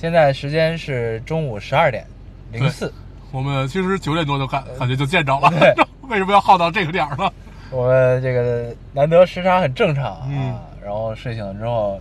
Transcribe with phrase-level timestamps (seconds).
[0.00, 2.06] 现在时间是中午十二点
[2.52, 2.92] 零四，
[3.32, 5.74] 我们其实九点多就看感觉就见着了，对。
[6.08, 7.30] 为什么要耗到这个点儿呢？
[7.70, 10.56] 我们这个难得时差很正常啊，嗯。
[10.84, 12.00] 然后睡醒了之后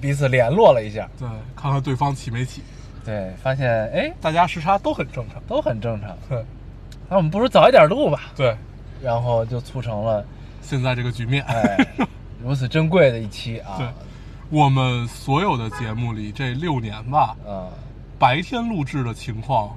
[0.00, 2.62] 彼此联络了一下，对，看看对方起没起，
[3.04, 5.40] 对，发现哎大家时差都很正常。
[5.46, 6.42] 都很正常，对
[7.06, 8.56] 那我们不如早一点录吧，对，
[9.02, 10.24] 然后就促成了
[10.62, 11.86] 现在这个局面，哎
[12.42, 13.86] 如此珍贵的一期啊， 对
[14.52, 17.72] 我们所有的节目里这六年吧，啊，
[18.18, 19.74] 白天录制的情况，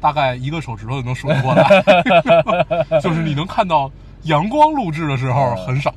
[0.00, 1.82] 大概一个手指头就能数得过来，
[3.02, 3.90] 就是你能看到
[4.22, 5.92] 阳光录制的时候嗯很少，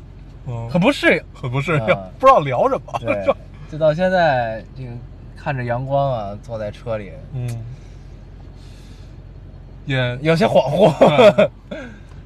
[0.47, 1.99] 嗯，很不适应，很不适应，啊。
[2.17, 2.99] 不知道聊什么。
[2.99, 3.23] 对，
[3.69, 4.89] 就到现在这个
[5.37, 7.11] 看着阳光啊，坐在车里。
[7.31, 7.47] 嗯，
[9.85, 11.49] 也有些恍惚，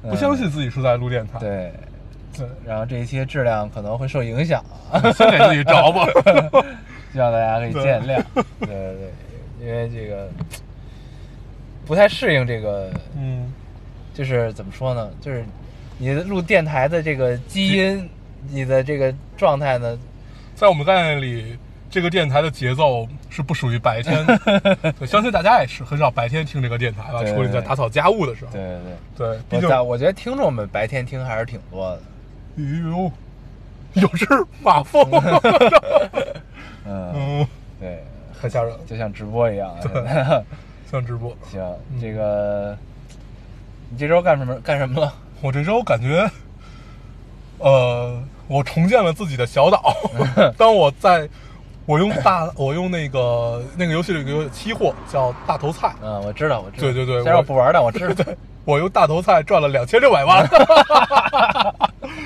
[0.08, 1.38] 不相信自己是在录电台。
[1.38, 1.72] 对，对，
[2.64, 6.06] 然后这一期质量可能会受影响啊，先给自己找吧。
[7.12, 8.22] 希望大家可以见谅。
[8.34, 8.94] 对对
[9.58, 10.28] 对，因为这个
[11.84, 13.52] 不太适应这个，嗯，
[14.14, 15.10] 就是怎么说呢？
[15.20, 15.44] 就是
[15.98, 18.08] 你录电台的这个基因，
[18.48, 19.98] 你的这个状态呢，
[20.54, 21.58] 在我们概念里，
[21.90, 24.38] 这个电台的节奏是不属于白天的。
[24.92, 28.52] 对，相信大家也是很少白天听这个电台吧，对除了你在打扫家务的时候。
[28.52, 28.78] 对对
[29.16, 32.02] 对，对，我毕竟，在我觉得听众们白天听还是挺多的。
[32.56, 33.10] 哎呦，
[33.94, 34.26] 有只
[34.62, 35.02] 马蜂，
[36.86, 37.46] 嗯，嗯，
[37.80, 38.04] 对，
[38.40, 39.74] 很吓人，就像直播一样。
[39.82, 40.04] 对
[40.90, 41.34] 像直播。
[41.50, 41.60] 行，
[41.92, 42.76] 嗯这个
[43.90, 45.12] 你这周干什么干什么了？
[45.40, 46.28] 我这周感觉，
[47.58, 49.94] 呃，我重建了自己的小岛。
[50.58, 51.28] 当我在，
[51.86, 56.82] 我用大，我用那个那个游戏里有个期货叫大头菜，嗯，我知道，我知道。
[56.82, 58.14] 对对对虽然我我不玩，但我知道。
[58.14, 60.46] 对，我用大头菜赚了两千六百万，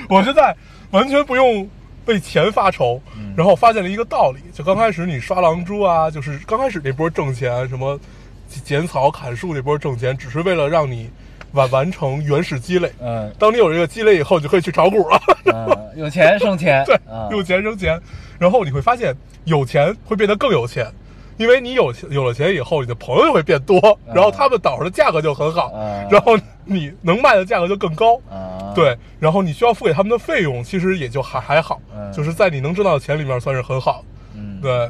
[0.09, 0.55] 我现在
[0.91, 1.67] 完全不用
[2.05, 3.01] 为钱发愁。
[3.35, 7.99] 然后我发现了一个道理，就刚开始你刷狼蛛啊，就是刚开始那波挣钱，什么
[8.47, 11.09] 剪草砍树那波挣钱，只是为了让你
[11.51, 12.89] 完完成原始积累。
[13.01, 15.19] 嗯当你有这个积累以后，你就可以去炒股了。
[15.45, 15.67] 嗯，
[15.97, 16.83] 有钱生钱。
[16.87, 17.99] 对嗯，有钱生钱，
[18.39, 20.87] 然后你会发现有钱会变得更有钱，
[21.37, 28.15] 因为你有有了钱以后，你的朋友就会变多，然后他们岛上的价格就很好，嗯然后你能卖的价格就更高。
[28.29, 34.03] 啊，对，然后你需要付给他们的费用，其实也就还还好，嗯就是在你能挣到的钱里面算是很好。
[34.33, 34.89] 嗯，对，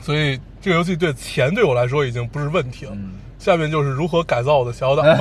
[0.00, 2.92] 所以这个游戏对钱对我来说已经不是问题了。
[2.94, 5.02] 嗯，下面就是如何改造我的小岛。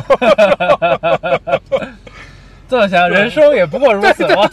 [2.67, 4.49] 这么想，人生也不过如此嘛。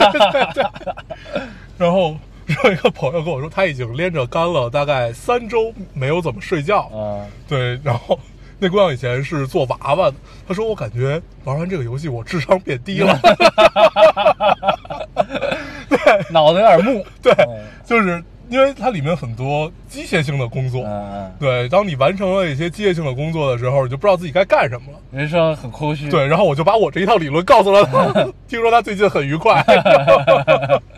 [1.78, 2.16] 然后
[2.64, 6.91] 有一个朋友跟我说，他已经连着干了大概三周没有怎么睡觉。
[6.92, 8.19] 嗯，对，然后
[8.59, 10.14] 那姑娘以前是做娃娃的，
[10.47, 13.19] 她说我感觉玩完这个游戏我智商变低了。
[15.88, 15.98] 对
[16.31, 17.04] 脑子有点木。
[17.22, 20.82] 对嗯，就是因为它里面很多机械性的工作。
[20.86, 24.98] 嗯对，当你完成了一些机械性的工作的时候，你就不知道自己该干什么了。
[25.12, 26.09] 嗯，人生很空虚。
[26.10, 29.62] 对，然后我就把我这一套理论告诉了他， 听说他最近很愉快。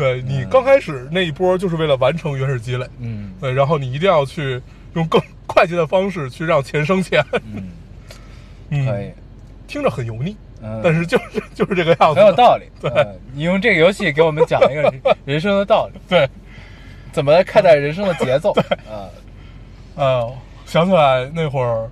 [0.00, 3.32] 对你刚开始那一波就是为了完成原始积累，嗯。
[3.40, 4.60] 对，然后你一定要去
[4.94, 7.22] 用更快捷的方式去让钱生钱。
[7.32, 7.68] 嗯，
[8.70, 9.12] 嗯，可以，
[9.66, 12.64] 听着很油腻，嗯，但是就是就是这个样子，很有道理。
[12.80, 12.90] 对。
[12.90, 16.28] 嗯你用这个游戏给我们讲一个人人生的道理， 对，
[17.12, 18.52] 怎么看待人生的节奏。
[18.90, 19.06] 啊，
[19.94, 20.32] 呃，
[20.66, 21.88] 想起来那会儿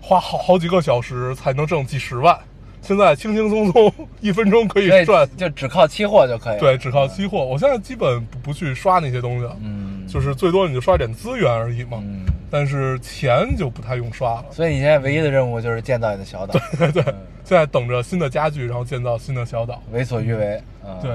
[0.00, 2.38] 花好好几个小时才能挣几十万，
[2.82, 6.58] 现在轻轻松松一分钟可以赚，就只靠期货就可以。
[6.58, 7.44] 对，只靠期货。
[7.44, 11.98] 我现在基本不不去刷那些东西了，嗯，就是最多你就刷点资源而已嘛。
[12.02, 14.46] 嗯，但是钱就不太用刷了。
[14.50, 19.82] 所以你现在唯一的任务就是建造你的小岛， 对对，嗯现在等着新的家具，然后建造新的小岛。
[19.90, 20.56] 为所欲为。
[20.84, 21.10] 啊，对，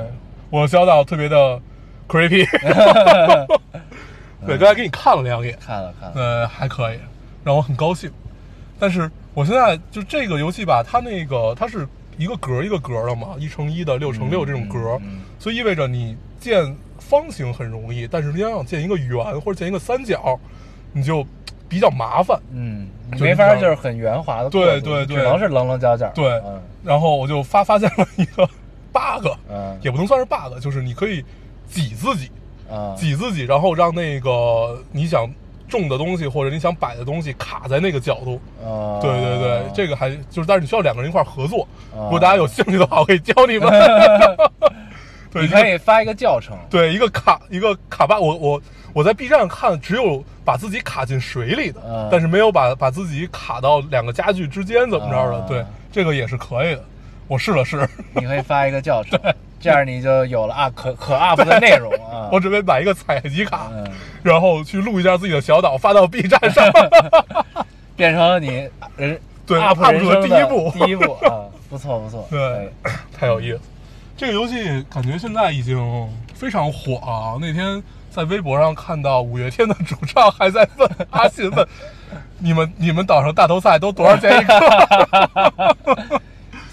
[0.50, 1.60] 我小岛特别的
[2.08, 2.46] creepy。
[4.46, 7.00] 对，刚才给你看了两眼，看了看了，呃，还可以，
[7.44, 8.12] 让我很高兴。
[8.78, 11.88] 但是我现在就这个游戏吧，它那个它是
[12.18, 15.00] 一个格儿一个格儿的嘛，一乘一的、六乘六这种格
[15.38, 20.40] 所以意味着你建方形很容易，但是你要想建一个圆或者建一个三角，
[20.94, 21.24] 你就
[21.68, 22.40] 比较麻烦。
[22.52, 22.88] 嗯，
[23.20, 26.10] 没法就是很圆滑的，对对对只能是棱棱角角。
[26.16, 28.48] 对嗯然后我就发发现了一个
[28.94, 31.26] bug，嗯也不能算是 bug，就是你可以
[31.68, 32.30] 挤自己，
[32.70, 35.28] 啊，挤自己，然后让那个你想
[35.68, 38.40] 重的东西或者你想摆的东西卡在那个角度。
[38.64, 41.68] 啊，对对对，这个还就是，但是你需要两个人一块儿合作。
[41.94, 43.70] 啊如果大家有兴趣的话，我可以教你们。
[45.32, 48.62] 对，你可以发一个教程，对一个卡一个卡吧，我我
[48.94, 55.38] 我在 B 站看，只有把自己卡进水里的，嗯但是没有把把自己卡到两个家具之间怎么着的。
[55.38, 56.86] 啊对，这个也是可以的。
[57.28, 59.20] 我试了试，你可以发一个教程，
[59.60, 62.30] 这样你就有了啊可可 up 的内容啊。
[62.32, 63.86] 我准备买一个采集卡，嗯，
[64.24, 66.66] 然后去录一下自己的小岛，发到 B 站上。
[67.96, 69.18] 变成了你人
[69.48, 72.70] 对 up up 人生的第一步第一步啊，不错不错，对，
[73.18, 73.60] 太有意思。
[74.18, 77.38] 这个游戏感觉现在已经非常火啊！
[77.40, 81.68] 那天在微博上看到五月天的主唱还在问阿信问
[82.40, 86.22] 你们你们岛上大头菜都多少钱一个？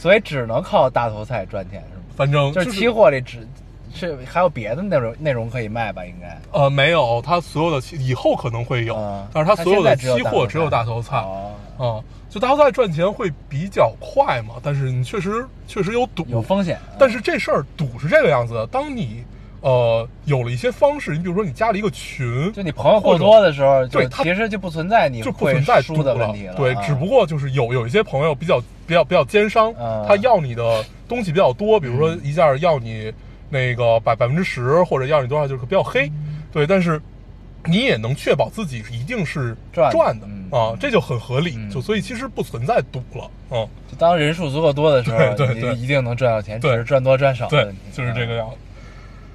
[0.02, 2.02] 所以只能靠大头菜赚钱是吗？
[2.16, 3.46] 反正就是期货里只
[3.94, 6.04] 是还有别的内容内容可以卖吧？
[6.04, 11.18] 应该呃没有，它所有的期以后可能会有，啊但是它所有的期货只有大头菜。
[11.18, 19.22] 哦，啊、就大头菜赚钱会比较快嘛，但是你确实确实有赌，有风险，但是这事儿赌是这个样子的，当你
[19.62, 26.54] 呃有了一些方式，你比如说你加了一个群，就你朋友过多的时候，对其实就不存在你就不存在输的问题了。
[26.54, 26.82] 对，啊。
[26.84, 33.12] 只不过就是有有一些朋友比较比较比较奸商，啊他要你的东西比较多，比如嗯说一下要你
[33.48, 36.10] 那个百百分之十，或者要你多少，就是比较黑，
[36.52, 37.00] 对，但是。
[37.64, 39.92] 你也能确保自己一定是赚的。
[39.96, 40.50] 赚的嗯。
[40.50, 41.70] 啊，这就很合理，嗯。
[41.70, 45.60] 就所以其实不存在赌了，嗯，就当人数足够多的时候，你对对。
[45.60, 46.76] 对一定能赚到钱，只对。
[46.76, 48.56] 是赚多赚少对就是这个啊样子。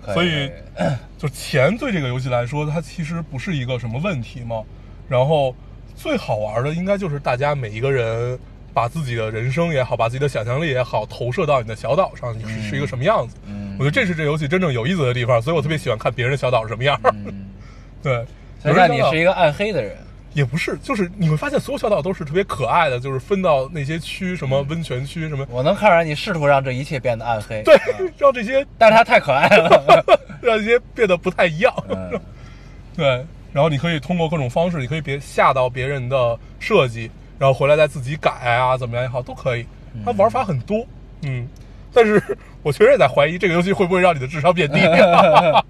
[0.07, 0.49] 可所以
[1.17, 4.63] 就钱对这个游戏来说，它其实不是一个什么问题嘛。
[5.07, 5.55] 然后
[5.95, 8.37] 最好玩的应该就是大家每一个人
[8.73, 13.35] 把自己的人生也好，把自己的想象力也好，投射到你的小岛上，你是、是一个什么样子。
[13.45, 16.99] 嗯我觉得这是这游戏真正有意思的地方，所以我特别喜欢看别人的小岛是什么样。
[17.13, 17.45] 嗯，
[18.01, 18.25] 对，
[18.59, 19.95] 所以你是一个暗黑的人，
[20.33, 27.63] 也不是，就是你会发现所有小岛都是特别可爱的，就是分到那些区，什么温泉区，什么我能看出来你试图让这一切变得暗黑。
[27.63, 27.81] 对啊，
[28.17, 30.03] 让这些但是它太可爱了。
[30.39, 31.73] 让这些变得不太一样。
[31.89, 32.19] 嗯
[32.95, 37.09] 对，然后你可以通过各种方式，你可以别吓到别人的设计，
[37.39, 39.65] 然后回来再自己改啊，怎么样也好，都可以。
[40.05, 40.85] 它玩法很多，
[41.23, 41.47] 嗯，
[41.91, 42.21] 但是
[42.61, 44.79] 我确实也在怀疑这个游戏会不会让你的智商变低。
[44.79, 45.63] 对，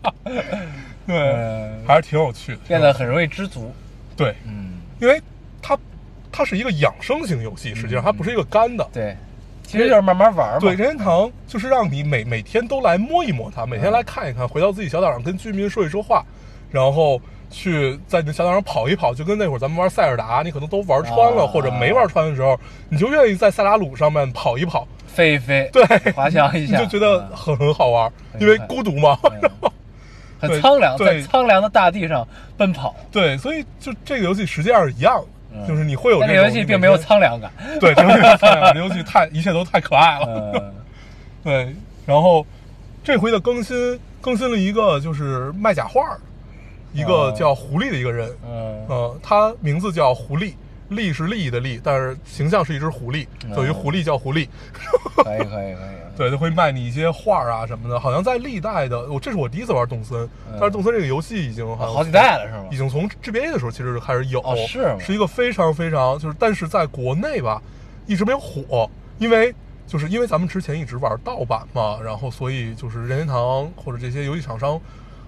[1.08, 3.74] 嗯还是挺有趣的，变得很容易知足。
[4.18, 5.22] 对，嗯，因为
[5.62, 5.78] 它
[6.32, 8.86] 它是一个养生型游戏，实际上它不是一个干的。
[8.92, 9.16] 对，
[9.64, 10.60] 其实就是慢慢玩嘛。
[10.60, 16.26] 对，任天堂就是让你每每天都来摸一摸它，每天来看一看，回到自己小岛上跟居民说一说话，
[16.72, 21.48] 然后去在你的小岛上跑一跑，就跟那会儿咱们玩塞尔达，你可能都玩穿了、啊。
[21.48, 22.60] 或者没玩穿的时候，
[22.90, 27.38] 你就愿意在塞拉鲁上面跑一跑，飞一飞，对，滑翔一下，你就觉得嗯。
[27.38, 29.18] 很很好玩，很因为孤独嘛。
[29.24, 29.50] 对
[30.40, 32.96] 很苍凉，在对苍凉的大地上奔跑。
[33.12, 37.52] 对，所以就这个游戏实际上是一样的，嗯就是你会有这个 游戏并没有苍凉感。
[37.80, 40.52] 对，这游戏太这游戏太一切都太可爱了。
[40.56, 40.74] 嗯，
[41.44, 41.76] 对，
[42.06, 42.46] 然后
[43.04, 46.20] 这回的更新更新了一个就是卖假画儿，
[46.94, 50.54] 一个哦叫狐狸的一个人，嗯呃，他名字叫狐狸，
[50.90, 54.48] 利是利益的利，但是形象是一只狐狸，嗯等于狐狸叫狐狸。
[55.16, 55.98] 可以可以可以。
[56.18, 67.62] 对，就会卖你一些画儿啊什么的，好像在历代的，我这是我第一次玩动森，但是动森这个游戏已经好几代了是吗已经从 GBA 的时候其实就开始有，哦是吗是一个非常非常就是，但是在国内吧
[68.08, 68.90] 一直没有火，
[69.20, 69.54] 因为
[69.86, 74.82] 就是因为咱们之前一直玩盗版嘛，然后所以就是任天堂或者这些游戏厂商，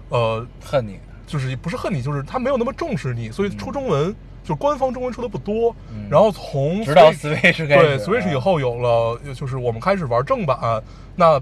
[0.08, 0.98] 呃，恨你。
[1.26, 4.12] 就是不是恨你，就是他没有那么重视你，所以出中文、
[4.44, 5.74] 就官方中文出的不多。
[5.92, 10.82] 嗯然后从直到 Switch- 对 Switch 以后有了，就是我们开始玩正版，
[11.14, 11.40] 那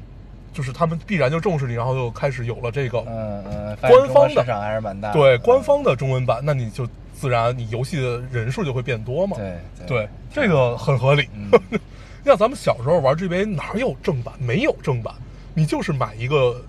[0.53, 5.15] 就是他们必然就重视你，然后就开始有了这个、嗯嗯，官方的市场还是蛮大的。
[5.15, 9.37] 对官方的中文版，那你就自然你游戏的人数就会变多嘛。
[9.37, 11.29] 对对，这个很合理。
[11.35, 11.51] 嗯
[12.25, 14.35] 像咱们小时候玩 GBA 哪有正版？
[14.39, 15.15] 没有正版，
[15.55, 16.63] 你就是买一个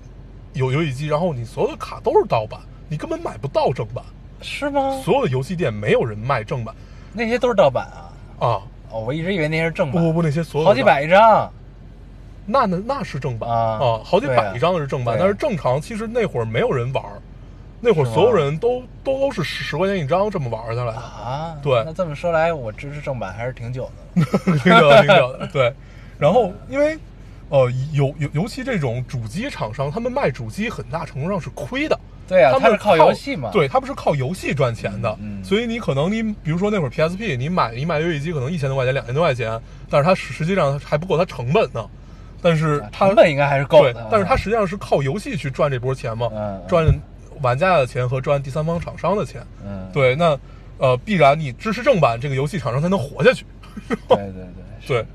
[0.54, 4.02] 有游戏机，然后你所有的卡都是盗版，你根本买不到正版。
[4.42, 5.00] 是吗？
[5.04, 6.74] 所有的游戏店没有人卖正版
[7.14, 8.46] 那些都是盗版啊。
[8.46, 8.62] 啊！
[8.92, 10.02] 哦，我一直以为那些是正版。
[10.02, 11.52] 不不不，那些所有的好几百一张。
[12.46, 17.22] 那那那是正版啊好几对啊百一张的是正版，对啊但是正常其实那会儿没有人玩儿，
[17.80, 24.26] 那会儿是吗所有人都都都是十十块钱一张这么玩儿下来的，啊，对那这么说来，我支持正版还是挺久的。
[24.64, 25.48] 挺久的挺久的。
[25.54, 25.72] 对，
[26.18, 26.98] 然后因为
[27.50, 32.00] 呃尤尤尤其这种主机厂商，他们卖主机很大程度上是亏的。
[32.30, 33.50] 对啊，他们它是靠游戏嘛。
[33.52, 39.60] 对，他们是靠游戏赚钱的，嗯嗯所以你可能你比如说那会儿 PSP，你买你买游戏机可能一千多块钱、两千多块钱，
[39.90, 41.86] 但是它实实际上还不够它成本呢。
[42.42, 46.30] 但是成本应该还是够对的。，但是它实际上是靠游戏去赚这波钱嘛，
[46.70, 46.86] 赚
[47.42, 49.42] 玩家的钱和赚第三方厂商的钱。
[49.66, 50.40] 嗯，对，那
[50.78, 53.46] 呃，必然你支持正版，这个游戏厂商才能活下去。
[54.08, 54.44] 对对对
[54.88, 55.06] 对，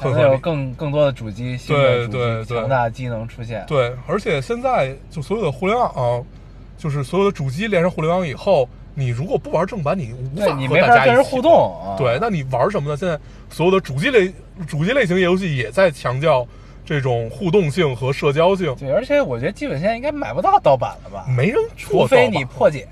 [0.00, 3.64] 才能有更更多的主机、新的主机、对对对强大的机能出现。
[3.66, 6.24] 对，而且现在就所有的互联网、
[6.78, 11.52] 就是所有的主机连上互联网以后，你如果不玩正版，你无法和你没法大家跟人互动
[11.84, 12.96] 啊对，那你玩什么呢？
[12.96, 13.18] 现在
[13.50, 14.32] 所有的主机类
[14.66, 16.46] 主机类型游戏也在强调
[16.84, 21.26] 这种互动性和社交性，对，而且我觉得基本现在应该买不到盗版了吧？
[21.28, 22.88] 没人除非你破解，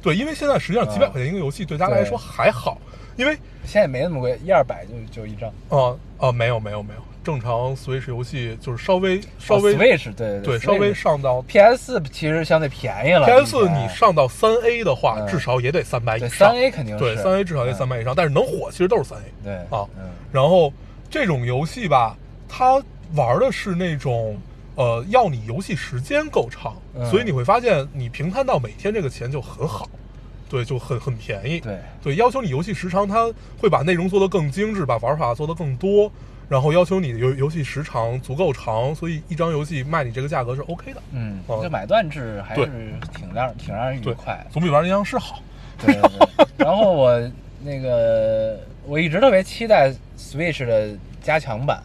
[0.00, 2.78] 对，因为现在实际上几百啊块钱一个游戏对大家来说还好，
[3.16, 3.34] 因为
[3.64, 5.48] 现在也没那么贵，一二百就就一张。
[5.68, 16.28] 啊啊没有没有没有，正常 Switch 游戏就是稍微稍微、哦 Switch 对对稍微上到 PS 四其实相对便宜了 PS 四你上到三 A 的话，嗯至少也得三百以上。
[16.30, 19.22] 三 A 肯定是对三 A 至少得嗯三百以上，但是能火其实都是三 A。
[19.42, 20.72] 对啊嗯然后
[21.10, 22.16] 这种游戏吧，
[22.48, 22.82] 它
[23.14, 24.36] 玩的是那种
[24.76, 29.88] 呃要你游戏时间够长，嗯所以你会发现你平摊到每天这个钱就很好，
[30.54, 31.58] 对，就很很便宜。
[31.58, 36.08] 对对，要求你游戏时长，它会把内容做得更精致，把玩法做得更多，
[36.48, 41.02] 然后要求你的游游戏时长足够长，所以一张游戏卖你这个价格是 OK 的。
[41.10, 42.70] 嗯，哦这买断制还是
[43.12, 44.46] 挺让挺让人愉对快，。
[44.52, 45.40] 总比玩阴阳师好。
[45.84, 46.46] 对对对。
[46.56, 47.30] 然后我
[47.64, 51.82] 那个我一直特别期待 Switch 的加强版，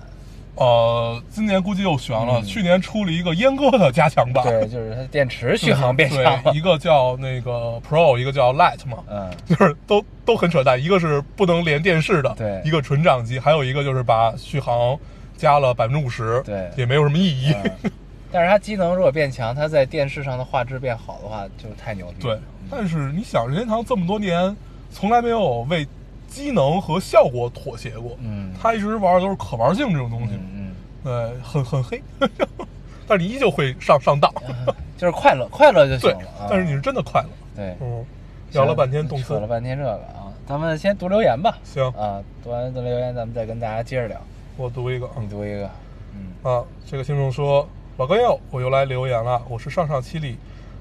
[0.60, 2.44] 呃，今年估计又悬了，嗯。
[2.44, 12.62] 去年出了一个阉割的加强版，对，就是它电池续航变强一个叫那个 Pro，一个叫 Lite 嘛，嗯，就是都都很扯淡，一个是不能连电视的，对。
[12.66, 15.00] 一个纯掌机，还有一个就是把续航
[15.38, 16.70] 加了百分之五十，对。
[16.76, 17.56] 也没有什么意义。
[17.84, 17.92] 嗯。
[18.32, 22.36] 但是它机能如果变强，它在电视上的画质变好的话，就太牛逼了。
[22.36, 22.40] 对，
[22.70, 24.56] 但是你想，任天堂这么多年
[24.92, 25.88] 从来没有为
[26.30, 28.54] 机能和效果妥协过，嗯。
[28.62, 32.02] 他一直玩的都是可玩性这种东西，嗯对，很很黑，
[33.08, 36.30] 但是你依旧会上上当，嗯， 就是快乐，快乐就行对了。
[36.40, 38.06] 啊，但是你是真的快乐，对，嗯，
[38.52, 41.58] 聊了半天动森说了，半天这个啊，咱们先读留言吧。
[41.64, 44.22] 行，啊，读完读留言，咱们再跟大家接着聊。
[44.58, 45.14] 我读一个啊。
[45.20, 45.70] 你读一个，
[46.14, 46.52] 嗯。
[46.52, 47.68] 啊，这个听众说，
[47.98, 49.42] 老哥友，我又来留言了。
[49.50, 50.38] 我是上上期里。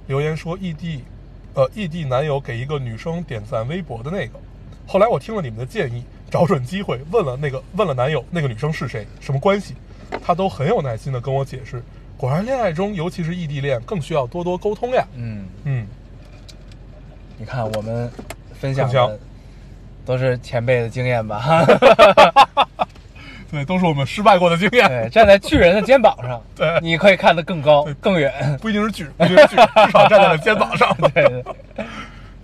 [0.08, 1.04] 留言说异地，
[1.54, 4.32] 呃，异地男友给一个女生点赞微博的那个。
[4.90, 9.74] 后来我听了你们的建议，找准机会问了那个问了男友那个女生是谁，什么关系，
[10.24, 11.82] 他都很有耐心的跟我解释。
[12.16, 15.06] 果然，恋爱中尤其是异地恋，更需要多多沟通呀。
[15.14, 15.86] 嗯，嗯，
[17.36, 18.10] 你看我们
[18.58, 19.20] 分享的
[20.06, 21.66] 都是前辈的经验吧？
[23.50, 28.58] 对，都是我们失败过的经验， 对，站在巨人的肩膀上， 对你可以看得更高对更远。
[28.60, 30.96] 不一定是巨，不一定是巨，至少站在了肩膀上。
[30.96, 31.44] 对对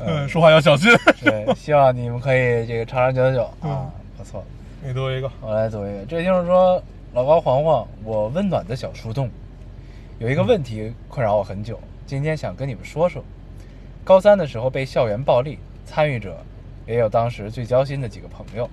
[0.07, 0.91] 嗯，说话要小心。
[1.23, 4.45] 对，希望你们可以这个长长久久嗯啊，不错。
[4.83, 6.83] 你读一个，我来读一个，这位听众说
[7.15, 9.31] ：“老高黄黄，我温暖的小树洞，
[10.19, 13.25] 有一个问题困扰我很久，今天想跟你们说说。
[14.05, 16.37] 高三的时候被校园暴力，参与者
[16.87, 18.69] 也有当时最交心的几个朋友，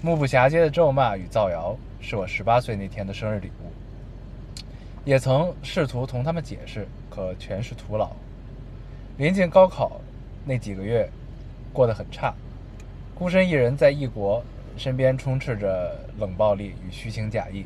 [0.00, 3.70] 目不暇接的咒骂与造谣，是我十八岁那天的生日礼物。
[5.04, 8.08] 也曾试图同他们解释，可全是徒劳。
[9.18, 10.00] 临近高考
[10.46, 11.08] 那几个月，
[11.72, 12.34] 过得很差，
[13.14, 14.42] 孤身一人在异国，
[14.76, 17.64] 身边充斥着冷暴力与虚情假意。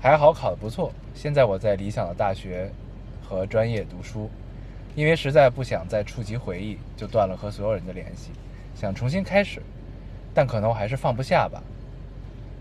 [0.00, 2.70] 还好考得不错，现在我在理想的大学
[3.20, 4.30] 和专业读书，
[4.94, 8.30] 因为实在不想再触及回忆，就断了和所有人的联系，
[8.76, 9.60] 想重新开始，
[10.32, 11.60] 但可能我还是放不下吧。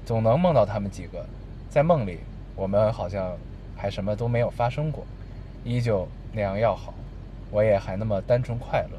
[0.04, 1.24] 总能梦到他们几个，
[1.70, 2.22] 在梦里，
[2.56, 3.38] 我们好像
[3.76, 5.06] 还什么都没有发生过，
[5.64, 6.92] 依旧那样要好，
[7.52, 8.98] 我也还那么单纯快乐。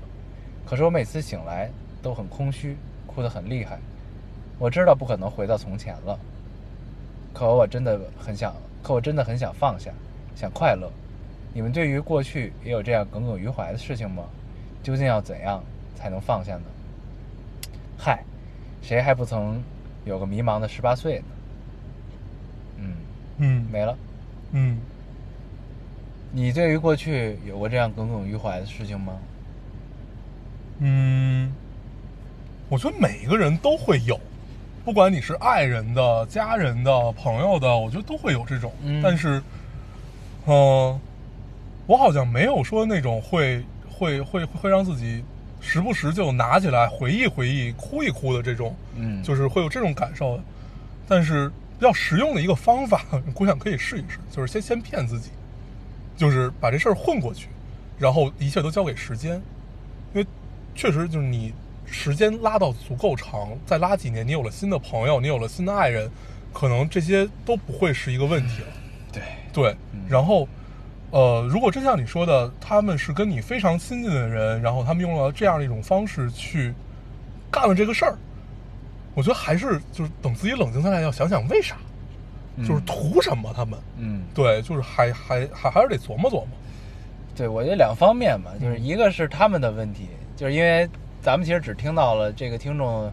[0.68, 1.70] 可是我每次醒来
[2.02, 3.78] 都很空虚，哭得很厉害。
[4.58, 6.18] 我知道不可能回到从前了，
[7.32, 9.90] 可我真的很想，可我真的很想放下，
[10.36, 10.92] 想快乐。
[11.54, 14.24] 你们对于过去也有这样耿耿于怀的事情吗？
[14.82, 15.64] 究竟要怎样
[15.96, 16.64] 才能放下呢？
[17.96, 18.22] 嗨，
[18.82, 19.62] 谁还不曾
[20.04, 21.24] 有个迷茫的十八岁呢？
[22.76, 22.92] 嗯，
[23.38, 23.96] 嗯没了。
[24.52, 24.78] 嗯。
[26.30, 29.14] 你对于过去有过这样耿耿于怀的事情吗？
[30.80, 31.52] 嗯，
[32.68, 34.18] 我觉得每一个人都会有，
[34.84, 38.72] 不管你是爱人的、家人的、朋友的，我觉得都会有这种。
[38.84, 39.42] 嗯但是，
[40.46, 41.00] 嗯、
[41.86, 45.24] 我好像没有说那种会会会会让自己
[45.60, 50.42] 时不时就拿起来回忆回忆、哭一哭的这种，嗯就是会有这种感受的。
[51.08, 53.04] 但是比较实用的一个方法，
[53.34, 55.30] 姑娘可以试一试，就是先先骗自己，
[56.16, 57.48] 就是把这事儿混过去，
[57.98, 59.34] 然后一切都交给时间，
[60.14, 60.26] 因为
[60.78, 61.52] 确实就是你
[61.84, 66.08] 时间拉到足够长，再拉几年，你有了新的朋友，你有了新的爱人，
[66.52, 68.68] 可能这些都不会是一个问题了。
[69.12, 70.46] 对，对嗯，然后
[71.10, 76.72] 呃，如果真像你说的，他们是跟你非常亲近的人，然后他们用了这样的一种方式去
[77.50, 78.16] 干了这个事儿，
[79.16, 81.76] 我觉得还是就是等自己冷静下来，要想想为啥，
[82.58, 83.76] 就是图什么他们。
[83.96, 86.48] 嗯，对，就是还还还还是得琢磨琢磨。
[87.34, 90.08] 对，我觉得两方面嘛，就是嗯一个是他们的问题，
[90.38, 90.88] 就是因为
[91.20, 93.12] 咱们其实只听到了这个听众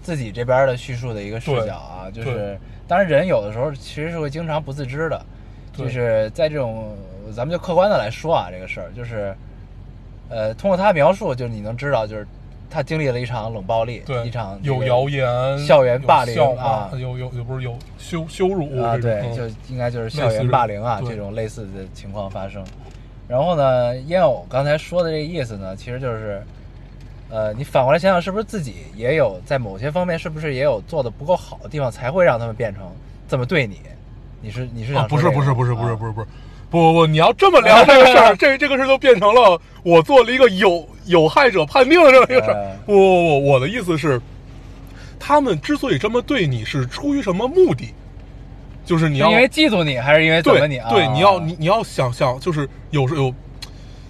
[0.00, 2.56] 自己这边的叙述的一个视角啊，就是
[2.86, 5.20] 当然人有的时候其实是会经常不自知的，
[5.76, 6.96] 就是在这种
[7.34, 9.34] 咱们就客观的来说啊，这个事儿就是，
[10.28, 12.24] 呃，通过他描述，就是你能知道，就是
[12.70, 16.88] 他经历了一场冷暴力，对，一场有谣言、校园霸凌啊。
[16.92, 22.64] 有有有不是有羞羞辱啊，对，就嗯应该就是校园霸凌啊这种类似的情况发生。
[23.26, 26.42] 然后呢，烟偶刚才说的这个意思呢，其实就是，
[27.30, 32.82] 呃，你反过来想想，是不是自己也有在某些方面，是不是也有做的不够好的地方，才会让他们变成
[33.26, 33.80] 这么对你？
[34.42, 36.26] 你是你是不是不是不是不是不是不是，
[36.70, 42.76] 不不不，你要这么聊这个事儿，这这个事儿就变成了我做了一个有有害者判定的这么一个事儿哎。
[42.84, 44.20] 不不不，我的意思是，
[45.18, 47.94] 他们之所以这么对你，是出于什么目的？
[48.84, 50.90] 就是你要因为嫉妒你，还是因为怎么对你啊？
[50.90, 53.34] 对，你要你你要想想，就是有时候有，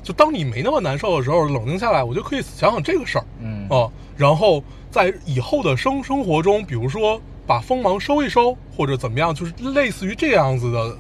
[0.03, 3.25] 就当你没那么难受的时候，冷静下来，我就可以想想这个事儿。
[3.41, 10.97] 嗯啊，然后在以后的生生活中，比如说把锋芒收一收，或者怎么样，就是类似于这样子的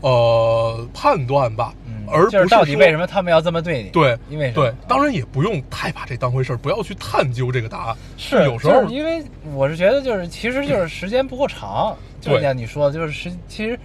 [0.00, 3.90] 呃判断吧，嗯，而不就是到底为什么他们要这么对你？
[3.90, 7.96] 对，因为对，当然也不用太把这当回事儿，不要去探究这个答案。
[8.16, 9.22] 是有时候就是因为
[9.54, 13.78] 我是觉得就是其实就是时间不够长，就像你说的，就是时其实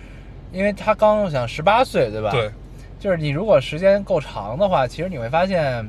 [0.54, 2.30] 因为他刚想十八岁对吧？
[2.32, 2.50] 对，
[3.00, 5.86] 就是你如果时间够长的话，其实你会发现，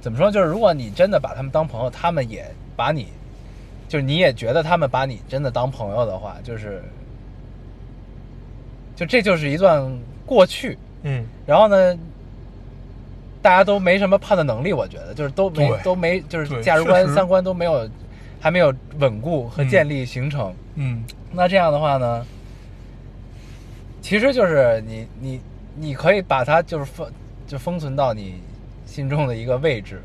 [0.00, 0.30] 怎么说？
[0.30, 2.44] 就是如果你真的把他们当朋友，他们也
[2.76, 3.06] 把你，
[3.88, 6.82] 就是你也觉得他们把你真的当朋友的话，就是，
[8.96, 9.90] 就这就是一段
[10.26, 10.76] 过去。
[11.02, 11.96] 嗯，然后呢，
[13.40, 17.88] 大家都没什么判断能力，我觉得就是都没都没就是价值观三观都没有，
[18.40, 20.54] 还没有稳固和嗯建立形成。
[20.76, 22.26] 嗯，那这样的话呢，
[24.00, 25.40] 其实就是你你
[25.76, 27.10] 你可以把它就是封
[27.46, 28.40] 就封存到你
[28.86, 30.02] 心中的一个位置，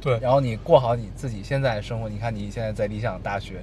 [0.00, 2.08] 对，然后你过好你自己现在的生活。
[2.08, 3.62] 你看你现在在理想大学，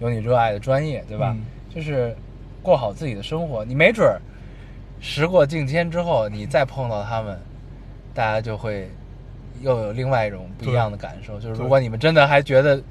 [0.00, 1.32] 有你热爱的专业，对吧？
[1.36, 2.14] 嗯就是
[2.62, 3.64] 过好自己的生活。
[3.64, 4.20] 你没准儿
[5.00, 7.38] 时过境迁之后，你再碰到他们，
[8.12, 8.90] 大家就会
[9.62, 11.40] 又有另外一种不一样的感受。
[11.40, 12.84] 就是如果你们真的还觉得比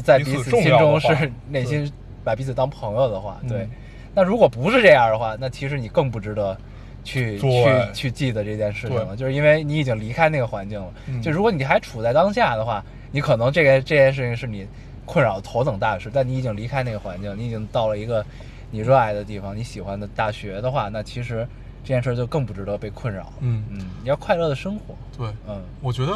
[0.00, 1.90] 在彼彼此心中是 内心
[2.24, 3.68] 把彼此当朋友的话，嗯对。
[4.14, 6.56] 那如果不是这样的话，那其实你更不值得
[7.04, 10.92] 去去去记得这件事情了，就是因为你已经离开那个环境了。
[11.06, 12.82] 嗯就如果你还处在当下的话，
[13.12, 14.66] 你可能这个这件事情是你
[15.04, 18.24] 困扰头等大事，但你已经离开那个环境，你已经到了一个
[18.70, 21.46] 你热爱的地方，你喜欢的大学的话，那其实
[21.84, 23.32] 这件事就更不值得被困扰。
[23.40, 24.94] 嗯嗯，你要快乐的生活。
[25.16, 26.12] 对，嗯我觉得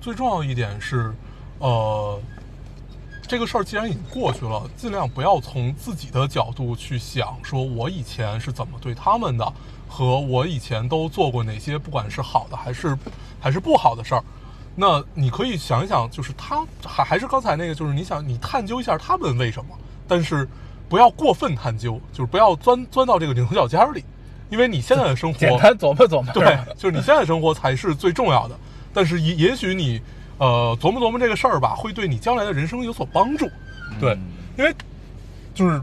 [0.00, 1.10] 最重要一点是，
[1.58, 2.20] 呃，
[3.30, 9.52] 这个事儿既然已经过去了，尽量不要从自己的角度去想，说我以前是怎么对他们的，
[9.88, 12.98] 和我以前都做过哪些，不管是好的还是
[13.38, 14.24] 还是不好的事儿。
[14.74, 20.48] 那你可以想一想，就是他还还是刚才那个，就是你想你探究一下他们为什么，但是
[20.88, 24.04] 不要过分探究，就是不要钻钻到这个牛角尖儿里，
[24.48, 26.32] 因为你现在的生活 简单琢磨琢磨。
[26.32, 28.58] 对，就是你现在生活才是最重要的。
[28.92, 30.02] 但是也也许你
[30.40, 33.48] 呃琢磨琢磨这个事儿吧，会对你将来的人生有所帮助。
[34.00, 34.20] 对，嗯
[34.58, 34.74] 因为
[35.54, 35.80] 就是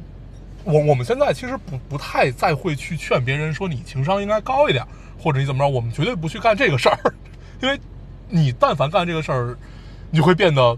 [0.64, 4.86] 我我们现在其实不不太再会去劝别人说你情商应该高一点，
[5.18, 7.00] 或者你怎么着，我们绝对不去干这个事儿，
[7.62, 7.80] 因为
[8.28, 9.58] 你但凡干这个事儿，
[10.12, 10.78] 你就会变得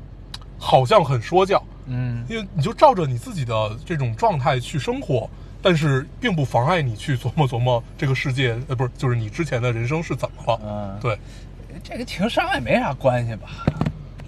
[0.57, 5.29] 好像很说教，嗯，因为你就照着你自己的这种状态去生活，
[5.61, 10.61] 但是并不妨碍你去琢磨琢磨这个世界，呃，不是，就是你之前的人生是怎么了。
[10.63, 10.99] 嗯。
[11.01, 11.17] 对，
[11.83, 13.49] 这个情商也没啥关系吧？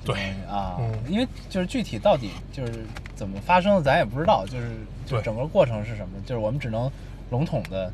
[0.04, 0.16] 对，
[0.48, 2.86] 嗯啊，嗯因为就是具体到底就是
[3.16, 6.92] 怎么发生的，咱也不知道，就是整个过程是什么，就是我们只能
[7.30, 7.92] 笼统的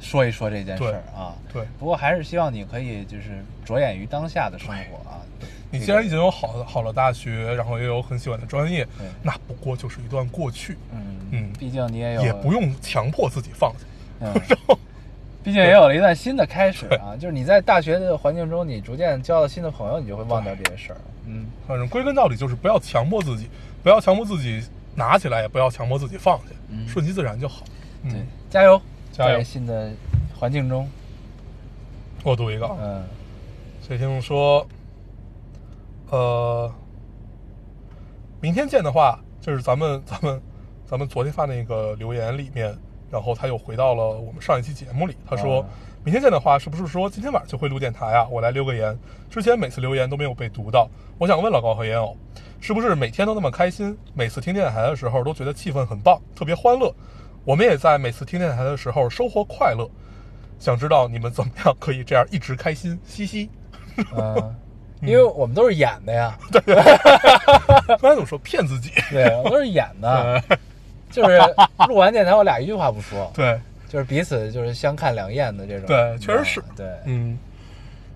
[0.00, 1.34] 说一说这件事儿啊。
[1.52, 5.20] 对不过还是希望你可以就是着眼于当下的生活啊。
[5.70, 8.86] 你既然已经有好的好的大学，然后也有很喜欢的专业，
[9.22, 13.78] 那不过就是一段过去，嗯嗯毕竟你也有，也不用强迫自己放下。
[14.20, 14.32] 嗯，
[15.44, 17.14] 毕竟也有了一段新的开始啊。
[17.16, 20.98] 就是你在大学的环境中，你逐渐交到新的朋友，你就会忘掉这些事儿。
[21.26, 23.48] 嗯，反正归根到底就是不要强迫自己，
[23.82, 27.62] 不要强迫自己拿起来，也不要强迫自己放下，嗯顺其自然就好。
[28.02, 28.80] 对嗯，，加油，
[29.12, 29.90] 加油在新的
[30.38, 30.88] 环境中，
[32.22, 33.04] 我读一个啊，嗯
[33.86, 34.66] 这听众说，
[36.10, 36.72] 呃，
[38.40, 40.42] 明天见的话，就是咱们咱们
[40.86, 42.74] 咱们昨天发那个留言里面，
[43.14, 45.66] 然后他又回到了我们上一期节目里，他说、啊
[46.04, 48.28] 明天见的话，是不是说今天晚上就会录电台啊？
[48.30, 48.94] 我来留个言。
[49.30, 52.14] 之前每次留言都没有被读到，我想问老高和烟偶，
[52.60, 53.96] 是不是每天都那么开心？
[54.12, 56.94] 每次听电台的时候都觉得气氛很棒，特别欢乐。
[57.42, 59.88] 我们也在每次听电台的时候收获快乐。
[60.58, 63.00] 想知道你们怎么样可以这样一直开心？
[63.06, 63.48] 嘻嘻。
[64.14, 64.54] 嗯，
[65.00, 66.60] 因为我们都是演的呀，对
[67.96, 68.90] 刚才怎么说骗自己？
[69.10, 70.42] 对，我都是演的，
[71.14, 71.38] 就是
[71.88, 77.38] 录完电台我俩一句话不说，对，就是彼此就是相看两厌的这种，对确实是嗯对，嗯，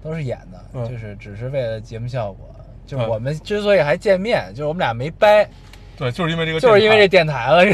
[0.03, 2.51] 都是演的，嗯就是只是为了节目效果。
[2.87, 5.49] 就我们之所以还见面，就是我们俩没掰，
[5.97, 7.65] 对，就是因为这个，就是因为这，电台了，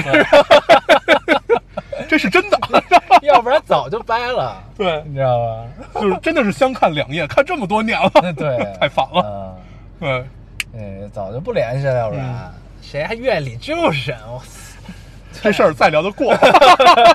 [2.09, 2.59] 这是真的。
[3.23, 5.67] 要不然早就掰了，对，你知道吧？
[6.03, 9.57] 就是真的是相看两厌，看这么多年了，对，太烦了。
[10.01, 10.27] 嗯，
[10.73, 14.19] 对，哎，早就不联系了，要不然、嗯谁还愿意理旧人？
[14.29, 14.43] 我
[15.45, 16.35] 这事儿再聊得过，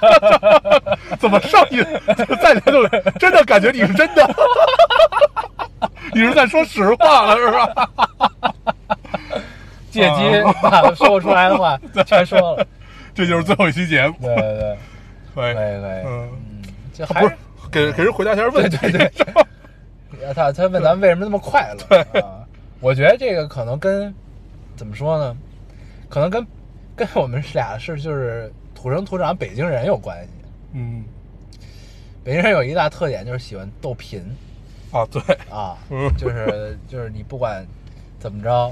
[1.17, 1.83] 怎么上瘾？
[2.39, 2.87] 再聊就
[3.19, 4.35] 真的感觉你是真的，
[6.13, 7.89] 你是在说实话了是吧？
[9.89, 12.63] 借机把说不出来的话全说了。
[13.15, 14.77] 这就是最后一期节目，对对对，
[15.33, 16.63] 可以，可嗯，嗯，
[16.93, 17.35] 就还不是
[17.71, 19.11] 给给人回答一下问题，对对
[20.19, 22.45] 对他他问咱们为什么那么快乐啊？
[22.79, 24.13] 我觉得这个可能跟
[24.77, 25.35] 怎么说呢？
[26.07, 26.45] 可能跟
[26.99, 30.29] 跟我们俩是就是土生土长北京人有关系。
[30.73, 31.03] 嗯
[32.23, 34.21] 北京人有一大特点就是喜欢逗贫
[34.91, 37.65] 啊，对，啊嗯，就是就是你不管
[38.19, 38.71] 怎么着，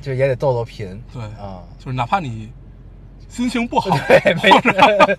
[0.00, 1.00] 就也得逗逗贫。
[1.12, 2.50] 对啊，就是哪怕你
[3.28, 5.18] 心情不好，对没或者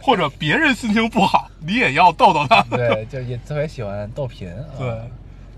[0.00, 2.62] 或者别人心情不好，你也要逗逗他。
[2.62, 4.48] 对，就也特别喜欢逗贫。
[4.50, 5.00] 啊、对，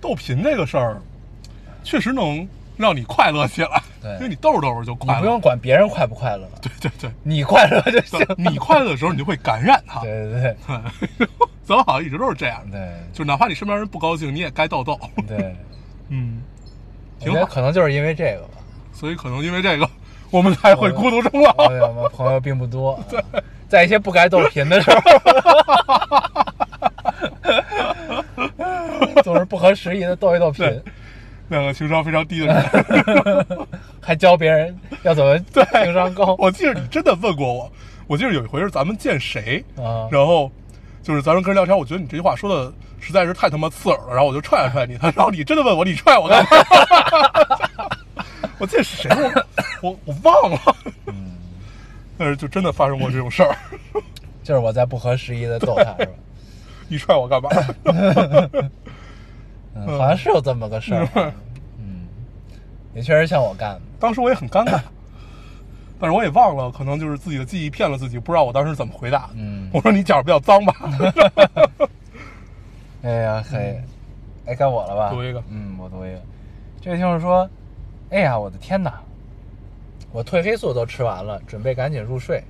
[0.00, 1.00] 逗贫这个事儿，
[1.84, 2.46] 确实能
[2.78, 3.82] 让你快乐起来。
[4.00, 5.20] 对因为你逗着逗着就你快乐。
[5.20, 8.18] 不用管别人快不快乐，对对对，你快乐就行。
[8.38, 10.00] 你快乐的时候，你就会感染他。
[10.00, 10.56] 对 对对，
[11.64, 14.98] 咱们好像一直都是这样的，对就哪怕你身边人不高兴，你也该逗逗。
[15.26, 15.56] 对对，
[16.08, 16.42] 嗯，
[17.20, 17.46] 我觉得挺好。
[17.54, 18.58] 可能就是因为这个吧。
[18.92, 19.88] 所以可能因为这个，
[20.30, 21.52] 我们才会孤独终老。
[21.52, 23.22] 朋友们朋友并不多，对
[23.68, 25.00] 在一些不该逗贫的时候，
[29.22, 30.64] 总是不合时宜的逗一逗贫
[31.48, 33.46] 对，两个情商非常低的人。
[34.00, 37.70] 还教别人要怎么 对情商高我记得你真的问过我，
[38.06, 40.08] 我记得有一回是咱们见谁，啊。
[40.10, 40.50] 然后
[41.02, 46.48] 就是咱们跟人聊天，我觉得你这句话说的实在是太他妈刺耳了，然后我就踹了踹你，他，然后你真的问我你踹我干嘛？
[48.58, 49.10] 我记得是谁，
[49.82, 50.60] 我我我忘了，
[51.06, 51.36] 嗯，
[52.18, 53.54] 但是就真的发生过这种事儿，
[54.42, 56.12] 就是我在不合时宜的逗他，是吧？
[56.88, 57.50] 你踹我干嘛？
[59.86, 61.08] 嗯，好像是有这么个事儿。
[61.78, 62.06] 嗯，
[62.94, 63.80] 也确实像我干的。
[64.00, 64.80] 当时我也很尴尬，
[66.00, 69.30] 但是我也忘了，可能就是自己的记忆骗了自己，不知道我当时怎么回答。
[69.34, 70.74] 嗯我说你脚比较脏吧？
[73.02, 73.74] 哎呀，可以。
[74.46, 75.10] 哎，该我了吧？
[75.10, 76.20] 读一个嗯，我读一个。
[76.80, 77.48] 这位听众说
[78.10, 79.00] ：“哎呀，我的天哪！
[80.10, 82.42] 我褪黑素都吃完了，准备赶紧入睡。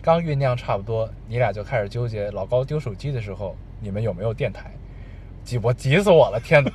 [0.00, 4.70] 刚酝酿差不多，你俩就开始纠结老高丢手机的时候，你们有没有电台？
[5.44, 6.40] 急我急死我了！
[6.40, 6.70] 天哪，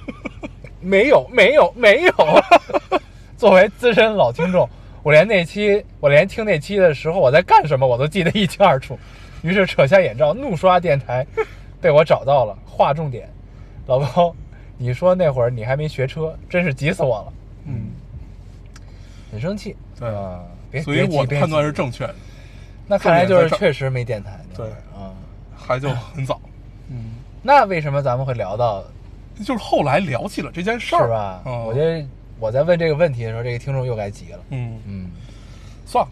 [0.79, 2.13] 没有，没有，没有。
[3.37, 4.67] 作为资深老听众，
[5.03, 8.97] 我连那期，我连听那期的时候我在干什么，我都记得一清二楚。
[9.43, 11.25] 于是扯下眼罩，怒刷电台，
[11.79, 12.57] 被我找到了。
[12.65, 13.29] 划重点，
[13.85, 14.35] 老高，
[14.77, 17.33] 你说那会儿你还没学车，真是急死我了，
[17.65, 17.87] 嗯，
[19.31, 19.75] 很生气。
[19.99, 22.15] 对啊，别，所以我判断是正确的，
[22.87, 25.13] 那看来就是确实没电台对啊。
[25.55, 26.39] 还就很早。
[27.37, 28.83] 嗯，那为什么咱们会聊到
[29.43, 31.41] 就是后来聊起了这件事儿，是吧？
[31.45, 32.05] 嗯我觉得
[32.39, 34.39] 我在问这个问题的时候，这个听众又该急了。
[34.49, 35.09] 嗯，嗯，
[35.85, 36.11] 算了，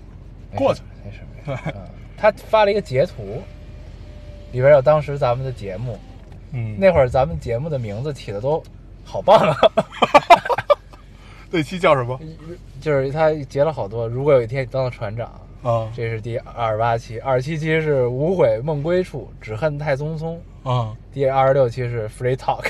[0.55, 0.85] 过去事。
[1.05, 1.61] 没事没事。
[1.75, 1.81] 嗯，
[2.17, 3.41] 他发了一个截图，
[4.51, 5.99] 里边有当时咱们的节目，
[6.51, 8.63] 嗯，那会儿咱们节目的名字起的都
[9.03, 9.57] 好棒啊，
[11.51, 12.19] 那期叫什么？
[12.81, 14.07] 就是他截了好多。
[14.07, 15.27] 如果有一天你当了船长，
[15.61, 20.37] 啊这是第二十八期，二十七期是无悔梦归处，只恨太匆匆。
[20.65, 22.65] 啊，第二十六期是 Free Talk，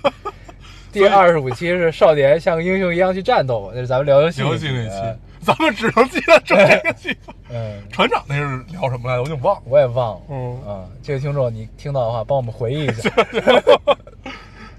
[0.92, 7.16] 第二十五期是少年像个英雄一样去战斗，那是咱们聊游戏游戏那呃期，咱们只能记得这个期。
[7.48, 9.22] 嗯，船长那是聊什么来着？
[9.22, 9.62] 我已经忘了。
[9.64, 10.20] 我也忘了。
[10.28, 13.10] 嗯啊，这位听众，你听到的话，帮我们回忆一下。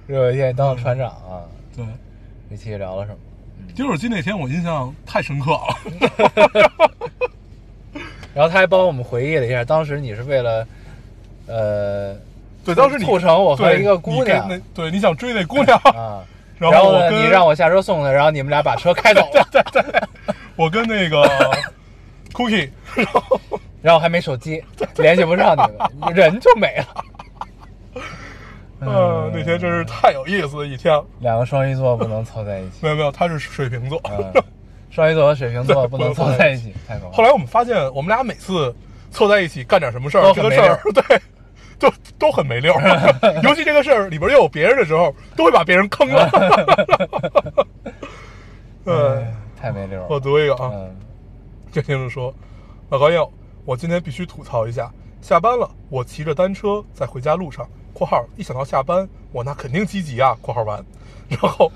[0.06, 1.42] 如果有一天你当了船长啊，
[1.76, 1.84] 对，
[2.50, 3.18] 那期聊了什么？
[3.76, 5.76] 丢手机那天我印象太深刻了。
[8.36, 10.68] 然后他还帮我们回忆了一下，当时你是为了，
[11.48, 12.16] 呃，
[12.68, 16.24] 对，当时你促成我和一个姑娘那对，你想追那姑娘，啊，
[16.60, 20.10] 然后你让我下车送她，然后你们俩把车开走了，
[20.56, 21.24] 我跟那个
[22.34, 23.42] Cookie， 然后
[23.82, 24.64] 然后还没手机，
[24.98, 25.62] 联系不上你
[26.00, 28.04] 们，人就没了。
[28.80, 31.04] 嗯，那天真是太有意思的一天了。
[31.20, 32.76] 两个双鱼座不能凑在一起。
[32.82, 34.00] 没有没有，他是水瓶座。
[34.06, 34.32] 嗯，
[34.92, 37.12] 双鱼座和水瓶座不能凑在一起，太可怕。
[37.18, 38.76] 后来我们发现，我们俩每次
[39.10, 41.22] 凑在一起干点什么事儿，都很这个事儿对，
[41.80, 43.14] 都都很没溜儿。
[43.44, 46.30] 尤其这个事儿里边又有别人的时候，都会把别人坑了。
[48.84, 50.08] 对哎，太没溜了。
[50.10, 50.96] 我读一个啊，嗯
[51.72, 52.34] 这听众说
[52.90, 53.30] ：“老高要，
[53.66, 60.84] 我今天必须吐槽一下，下班了，我骑着单车在回家路上（括号一想到下班，我那肯定积极啊）（括号完），
[61.28, 61.72] 然后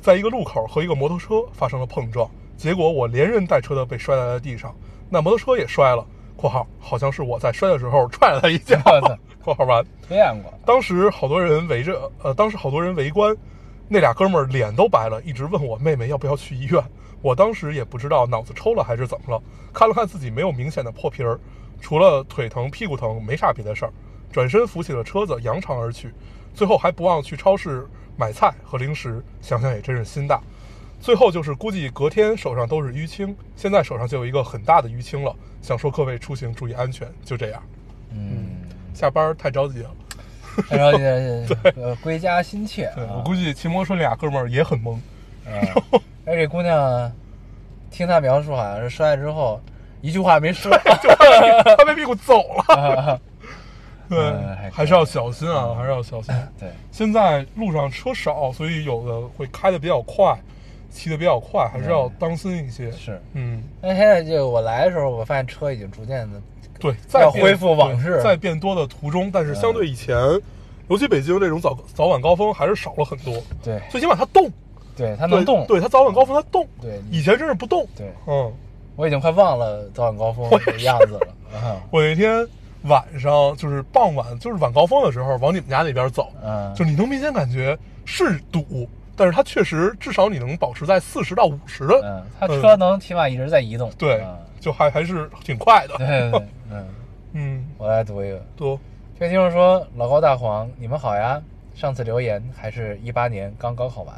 [0.00, 4.72] 在一个路口和一个摩托车发生了碰撞，结果我连人带车的被摔在了地上，
[5.08, 6.06] 那摩托车也摔了
[6.42, 9.84] （括号好像是我在摔的时候踹了他一脚我操）（括号完）。
[10.10, 10.52] 练过。
[10.66, 13.36] 当时好多人围着，呃，当时好多人围观，
[13.86, 16.82] 那俩哥们儿脸都白了，一直问我妹妹要不要去医院。
[17.20, 19.40] 我当时也不知道脑子抽了还是怎么了，
[19.72, 21.38] 看了看自己没有明显的破皮儿，
[21.80, 23.92] 除了腿疼、屁股疼，没啥别的事儿。
[24.32, 26.12] 转身扶起了车子，扬长而去。
[26.52, 30.40] 最后还不忘去超市买菜和零食，想想也真是心大。
[30.98, 35.32] 最后就是估计隔天手上都是淤青，现在手上就有一个很大的淤青了。
[35.62, 37.62] 想说各位出行注意安全，就这样。
[38.10, 38.46] 嗯，
[38.92, 39.90] 下班儿太着急了。
[40.68, 41.46] 太着急了，
[41.76, 43.14] 呃，归家心切对啊。
[43.16, 44.98] 我估计骑摩托车俩哥们儿也很懵。
[45.46, 45.54] 嗯，
[46.26, 47.10] 哎，这姑娘，
[47.90, 49.58] 听她描述，好像是摔了之后
[50.02, 50.70] 一句话没说。
[50.84, 53.18] 他被屁股走了。
[54.10, 54.20] 对
[54.70, 56.34] 还是要小心啊，还是要小心。
[56.60, 60.38] 对，现在路上车少，所以有的会开的比较快，
[60.92, 62.90] 骑的比较快，还是要当心一些。
[62.92, 63.20] 是。
[63.32, 66.40] 嗯，那现在就我来的时候，我发现车已经逐渐的，
[66.78, 70.16] 对，在恢复往事对在变多的途中，但是相对以前，
[70.88, 73.34] 尤其北京这种早早晚高峰还是少了很多。
[73.64, 74.50] 对最起码它动，
[74.96, 75.66] 对，它能动。
[75.66, 77.86] 对它早晚高峰它动，对以前真是不动。
[77.96, 78.52] 对，嗯，
[78.96, 81.28] 我已经快忘了早晚高峰的样子了。
[81.58, 82.46] 啊我那天
[82.84, 93.90] 晚上就是傍晚，就是晚高峰的时候，往你们家那边走，嗯，就你能明显感觉是堵，但是它确实至少你能保持在四十到五十的，嗯，它车能起码一直在移动。
[93.98, 95.96] 对嗯，就还还是挺快的。
[95.98, 96.06] 对
[96.70, 96.88] 嗯，
[97.32, 98.42] 嗯，我来读一个。
[98.56, 98.78] 读
[99.18, 101.40] 这听众说：“老高大黄，你们好呀！
[101.74, 104.16] 上次留言还是一八年刚高考完，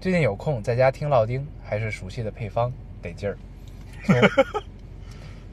[0.00, 2.72] 最近有空在家听老丁，还是熟悉的配方，
[3.02, 3.36] 得劲儿。
[4.04, 4.20] 从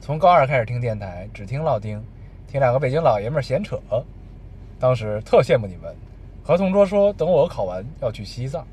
[0.00, 2.02] 从高二开始听电台，只听老丁，
[2.48, 3.78] 听两个北京老爷们儿闲扯，
[4.80, 5.94] 当时特羡慕你们。
[6.44, 8.66] 和同桌说，等我考完要去西藏，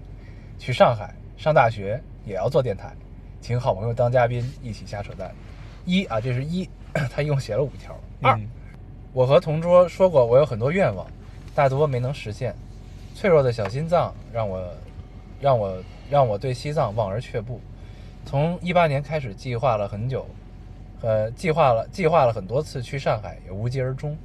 [0.58, 2.92] 去上海上大学也要做电台，
[3.42, 5.34] 请好朋友当嘉宾，一起瞎扯淡。
[5.86, 6.68] 一啊，这是一，
[7.12, 7.96] 他一共写了五条。
[8.22, 8.36] 二。
[8.36, 8.50] 嗯
[9.12, 11.04] 我和同桌说过，我有很多愿望，
[11.56, 12.54] 大多没能实现。
[13.16, 14.64] 脆弱的小心脏让我，
[15.42, 17.60] 让我让我对西藏望而却步。
[18.24, 20.28] 从一八年开始计划了很久，
[21.02, 24.16] 呃，计划了计划了很多次去上海，也无疾而终。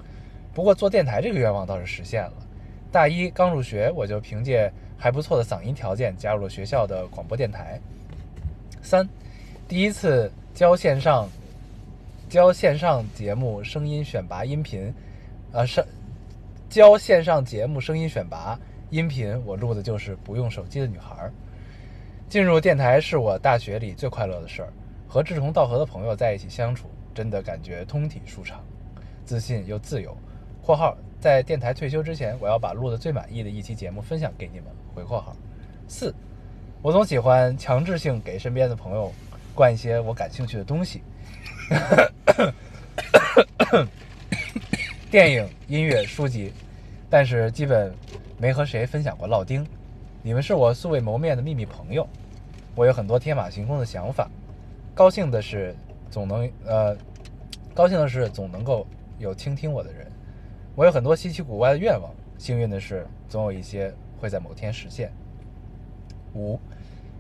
[0.53, 2.33] 不过做电台这个愿望倒是实现了。
[2.95, 7.77] 大一刚入学，我就凭借还不错的嗓音条件加入了学校的广播电台。
[8.83, 9.05] 三，
[9.67, 11.29] 第一次教线上
[12.29, 14.95] 教线上节目声音选拔音频，
[15.51, 15.85] 呃，上
[16.71, 18.57] 教线上节目声音选拔
[18.91, 21.29] 音频，我录的就是不用手机的女孩。
[22.29, 24.73] 进入电台是我大学里最快乐的事儿，
[25.09, 28.65] 和志同道合的朋友在一起相处，真的感觉通体舒畅，
[29.25, 30.17] 自信又自由。
[30.65, 35.37] （括号在电台退休之前，我要把录的最满意的一期节目分享给你们。）回括号
[35.87, 36.15] 四，
[36.81, 39.13] 我总喜欢强制性给身边的朋友
[39.55, 41.03] 灌一些我感兴趣的东西，
[45.11, 46.51] 电影、音乐、书籍，
[47.11, 47.95] 但是基本
[48.39, 49.67] 没和谁分享过烙丁。
[50.23, 52.09] 你们是我素未谋面的秘密朋友，
[52.75, 54.31] 我有很多天马行空的想法。
[54.95, 55.77] 高兴的是，
[56.11, 56.97] 总能呃，
[57.75, 58.87] 高兴的是总能够
[59.19, 60.11] 有倾听我的人。
[60.77, 65.13] 我有很多稀奇古怪的愿望，幸运的是，总有一些会在某天实现。
[66.35, 66.59] 五，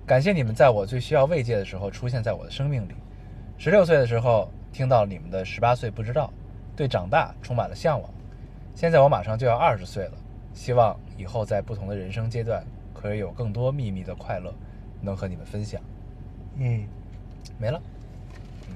[0.05, 2.95] 感谢你们在我最需要慰藉的时候出现在我的生命里。
[3.57, 6.33] 十六岁的时候听到你们的十八岁不知道，
[6.75, 8.11] 对长大充满了向往。
[8.75, 10.12] 现在我马上就要二十岁了，
[10.53, 14.53] 希望以后在不同的人生阶段，可以有更多秘密的快乐
[15.01, 15.81] 能和你们分享。
[16.57, 16.85] 嗯，
[17.57, 17.81] 没了，
[18.69, 18.75] 嗯，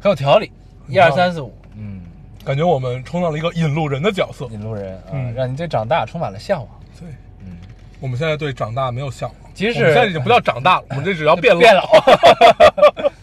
[0.00, 0.50] 很有条理，
[0.88, 2.02] 一二三四五，嗯，
[2.44, 4.46] 感觉我们充当了一个引路人的角色。
[4.50, 5.32] 引路人啊，嗯。
[5.34, 6.68] 让你对长大充满了向往。
[6.98, 7.08] 对，
[7.40, 7.56] 嗯，
[8.00, 11.60] 我们现在对长大没有向往，即使我们现在已经不叫长大了， 我们这只要变老。
[11.60, 11.82] 变老。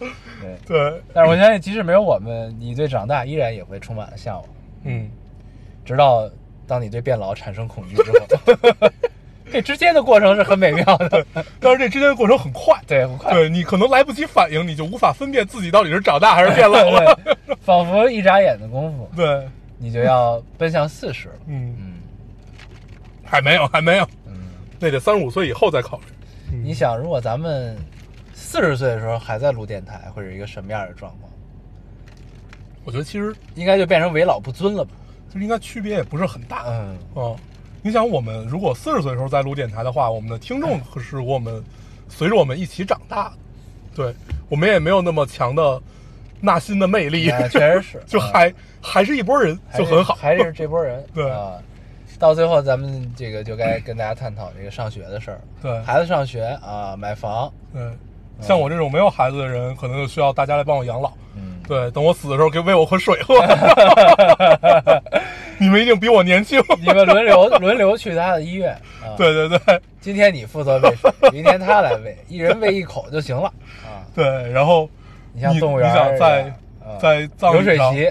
[0.40, 4.44] 对，对，但是我相信，即使没有我们，你对长大依然也会充满了向往，
[4.84, 5.10] 嗯，
[5.84, 6.30] 直到
[6.66, 8.26] 当你对变老产生恐惧之后，
[9.50, 11.26] 这之间的过程是很美妙的。
[11.58, 12.74] 但是这之间的过程很快。
[12.86, 17.18] 对，很快，对你可能来不及反应，你就无法分辨自己到底是长大还是变老了。
[17.60, 19.10] 仿佛一眨眼的功夫。
[19.16, 19.46] 对，
[19.78, 21.34] 你就要奔向四十了。
[21.46, 21.92] 嗯，嗯
[23.24, 24.32] 还没有，还没有，嗯，
[24.78, 26.04] 那得三十五岁以后再考虑。
[26.52, 27.76] 嗯你想，如果咱们
[28.32, 31.30] 四十岁的时候还在录电台，会是一个什么样的状况？
[32.84, 34.90] 我觉得其实应该就变成为老不尊了吧？
[35.28, 36.64] 就是应该区别也不是很大。
[36.66, 37.36] 嗯，哦，
[37.82, 41.62] 你想，我们如果四十岁的时候再录电台的话，我们的听众可是我们
[42.08, 43.32] 随着我们一起长大的，
[43.94, 44.14] 对
[44.48, 45.80] 我们也没有那么强的
[46.40, 51.04] 纳新的魅力，那确实是， 就嗯还还是一波人，就很好，还是这波人。
[51.14, 51.52] 对啊，
[52.18, 55.40] 到最后咱们这个就该跟大家探讨这个上学的事儿。
[55.62, 57.82] 对孩子上学啊，买房，对。
[58.40, 61.12] 像我这种没有孩子的人，可能就需要大家来帮我养老。
[61.36, 63.34] 嗯，对，等我死的时候，给喂我口水喝。
[65.60, 66.60] 你们一定比我年轻。
[66.80, 73.52] 你们轮流轮流去他的医院啊。，对对对今天你负责喂水，明天他来喂，一人喂一口就行了
[73.84, 74.02] 啊。
[74.14, 74.88] 对，然然后
[75.32, 76.42] 你像动物园你想儿在
[76.82, 78.10] 啊在葬流礼上，水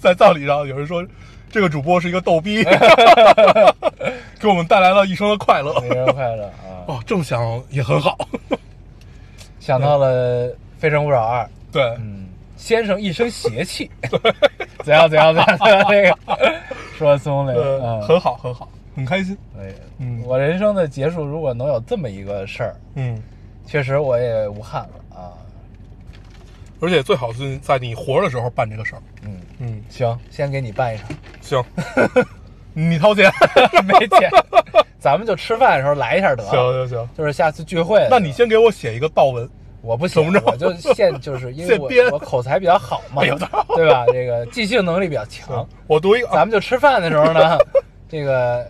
[0.00, 1.04] 在葬礼上有人说
[1.50, 2.64] 这个主播是一个逗逼，
[4.40, 5.72] 给我们带来了一生的快乐。
[6.12, 6.82] 快乐啊！
[6.86, 8.18] 哦，这么想也很好。
[9.60, 12.23] 想到了《非诚勿扰二》，对，嗯，
[12.56, 13.90] 先生一身邪气，
[14.84, 16.16] 怎样怎样怎样怎样那个
[16.96, 19.36] 说松了，呃，嗯，很好，很好，很开心。
[19.58, 23.20] 哎，嗯我人生的结束如果能有这么一个事儿，嗯，
[23.66, 25.32] 确实我也无憾了啊。
[26.80, 29.02] 而且最好是在你活的时候办这个事儿。
[29.22, 31.08] 嗯，嗯，行，先给你办一场，
[31.40, 31.64] 行，
[32.74, 33.30] 你掏钱。
[33.84, 34.30] 没钱，
[34.98, 38.06] 咱们就吃饭的时候来一下得了，行行行，就是下次聚会。
[38.10, 39.48] 那你先给我写一个悼文。
[39.84, 44.06] 我不行我就现就是 因为我编我口才比较好嘛，对吧？
[44.10, 45.66] 这个即兴能力比较强。
[45.86, 47.58] 我读一个啊，咱们就吃饭的时候呢，
[48.08, 48.66] 这个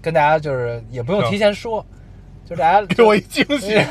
[0.00, 1.84] 跟大家就是也不用提前说，
[2.48, 3.78] 就大家给我一惊喜。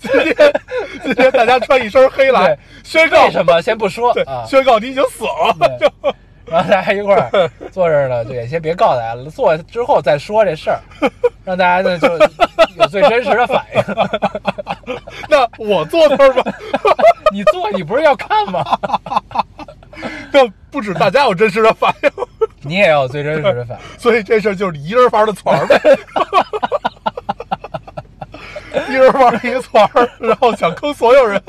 [0.00, 0.34] 今天
[1.04, 4.12] 今天大家穿一身黑来，宣告为什么先不说？
[4.46, 6.14] 宣告你已经死了。
[6.46, 10.80] 对然后大家一块儿坐这儿呢，就也先别告诉大家了，坐之后再说这事儿，
[11.44, 12.08] 让大家呢就
[12.76, 13.82] 有最真实的反应。
[15.28, 16.52] 那我坐那儿吧，
[17.32, 18.64] 你坐，你不是要看吗？
[20.32, 22.10] 那不止大家有真实的反应，
[22.62, 23.98] 你也要有最真实的反应。
[23.98, 25.80] 所以这事儿就是你一人玩的团儿呗。
[28.88, 31.40] 一人玩一个团儿，然后想坑所有人，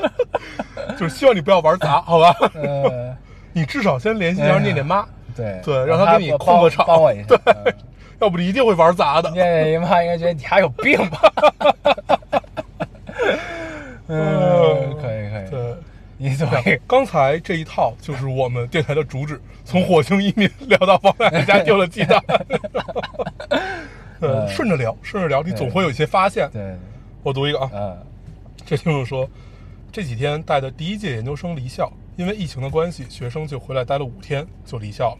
[0.96, 2.34] 就是希望你不要玩砸，好吧？
[2.54, 3.16] 嗯，
[3.56, 7.24] 你至少先联系一下念念妈，对对让他给你帮控个场帮我一下。
[7.28, 7.74] 对
[8.20, 9.30] 要不你一定会玩砸的。
[9.30, 11.32] 念念姨妈应该觉得你还有病吧？
[14.08, 15.74] 嗯，可以可以，对。
[16.18, 16.52] 你怎么
[16.86, 22.22] 刚才这一套就是我们电台的主旨，从火星移民聊到王奶奶家丢了鸡蛋。
[24.20, 26.46] 呃，嗯顺着聊，顺着聊，你总会有一些发现。
[26.50, 26.74] 对，
[27.22, 27.96] 我读一个啊，嗯
[28.66, 29.26] 这听众说，
[29.90, 35.18] 这几天带的第一届研究生离校，因为疫情的关系，学生就回来待了五天就离校了。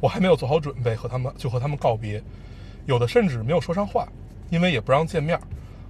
[0.00, 2.22] 我还没有做好准备，和他们就和他们告别，
[2.86, 4.08] 有的甚至没有说上话，
[4.48, 5.38] 因为也不让见面。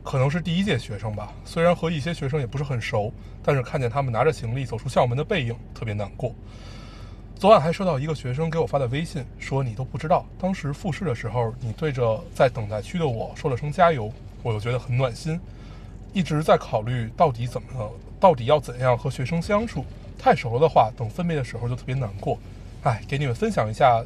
[0.03, 6.35] 可能是第一届学生吧，虽然和一些学生也不是很熟，但是看见他们拿着行李走出校门的背影，特别难过。
[7.37, 14.11] 昨晚还收到一个学生给我发的微信，说你都不知道，当时复试的时候，你对着在等待区的我说了声加油，
[14.43, 15.39] 我又觉得很暖心。
[16.15, 17.69] 一直在考虑到底怎么，
[18.19, 19.85] 到底要怎样和学生相处。
[20.19, 22.39] 太熟了的话，等分别的时候就特别难过。
[22.83, 24.05] 哎，给你们分享一下，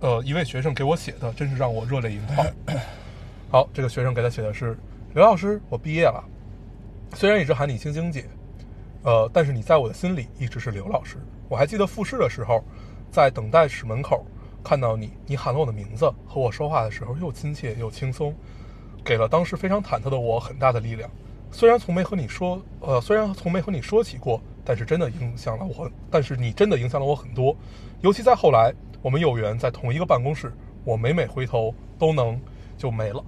[0.00, 2.46] 呃，一位学生给我写的，真是让我热泪盈眶。
[3.50, 4.76] 好，这个学生给他写的是：
[5.14, 6.22] 刘老师，我毕业了，
[7.14, 8.24] 虽然一直喊你晶晶姐，
[9.02, 11.16] 呃，但是你在我的心里一直是刘老师。
[11.48, 12.62] 我还记得复试的时候，
[13.10, 14.24] 在等待室门口
[14.62, 18.32] 看到你，你喊了我的名字，和我说话的时候又亲切又轻松，
[19.04, 21.10] 给了当时非常忐忑的我很大的力量。
[21.50, 27.56] 虽然从没和你说，呃，虽然从没和你说起过，但是真的影响了我，但是你真的影响了我很多。
[28.00, 30.52] 尤其在后来，我们有缘在同一个办公室，
[30.84, 32.40] 我每每回头都能
[32.78, 33.22] 就没了。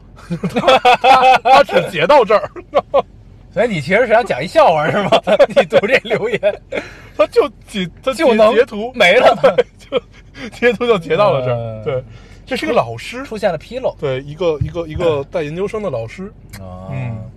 [0.48, 2.50] 他他只截到这儿，
[3.52, 5.10] 所以你其实是想讲一笑话是吗？
[5.54, 6.62] 你读这留言
[7.16, 8.90] 他就截他就能截图。
[8.94, 9.36] 没了，
[9.78, 10.00] 就
[10.50, 11.80] 截图就截到了这嗯。
[11.80, 11.84] 儿。
[11.84, 12.04] 对，
[12.46, 13.94] 这是个老师，出现了纰漏。
[14.00, 16.32] 对，一个一个一个带研究生的老师。
[16.58, 17.30] 啊嗯，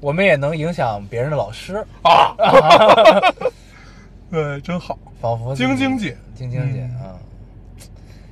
[0.00, 2.34] 我们也能影响别人的老师，啊，
[4.30, 4.98] 对，真好。
[5.20, 6.16] 仿佛晶晶姐。
[6.34, 7.06] 晶晶姐嗯。
[7.06, 7.18] 啊，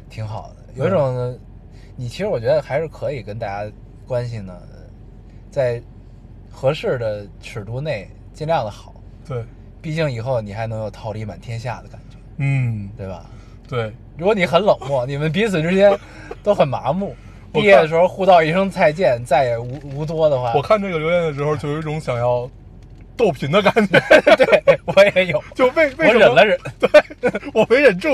[0.09, 0.57] 挺好的。
[0.75, 1.39] 有一种呢，
[1.97, 3.71] 你其实我觉得还是可以跟大家
[4.07, 4.57] 关系呢，
[5.51, 5.83] 在
[6.51, 8.95] 合适的尺度内尽量的好。
[9.27, 9.45] 对，
[9.83, 13.27] 毕竟以后你还能有桃李满天下的感觉，嗯，对吧？
[13.69, 15.95] 对，如果你很冷漠，你们彼此之间
[16.43, 17.15] 都很麻木，
[17.53, 22.49] 毕业的时候互道一声再见，再也无无多的话，我看这个留言的时候，就有一种想要
[23.17, 24.01] 逗贫的感觉，
[24.37, 28.09] 对我也有，就为为我什么忍了忍，对，我没忍住，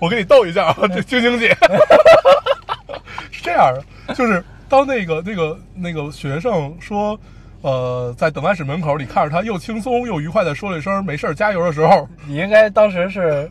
[0.00, 1.54] 我给你逗一下啊，这晶晶姐。
[3.30, 3.72] 是这样
[4.06, 7.18] 的，就是当那个那个那个学生说，
[7.62, 13.50] 呃，在等待室门口，你看着他又轻松又愉快的说了一声“没事儿，加油”的时候，你应该当时是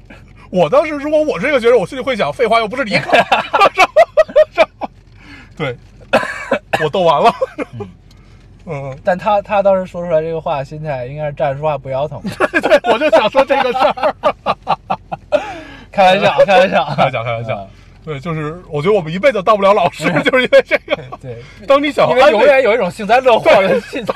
[0.49, 3.11] 我当时如果我是这个学生，我心里会想，废话又不是你考，
[5.60, 5.76] 对，
[6.82, 7.30] 我逗完了，
[8.66, 12.22] 嗯，但他他当时说出来这个话，心态应该是站着说话不腰疼。
[12.62, 14.16] 对，我就想说这个事儿，
[15.91, 17.57] 开玩笑，开玩笑，开玩笑，开玩笑。
[17.57, 17.68] 啊。
[18.10, 20.97] 对，就是我觉得我们一辈子当不了老师， 就是因为这个。
[21.22, 21.38] 对，
[21.68, 24.14] 当你想因为永，远有一种幸灾乐祸的心态。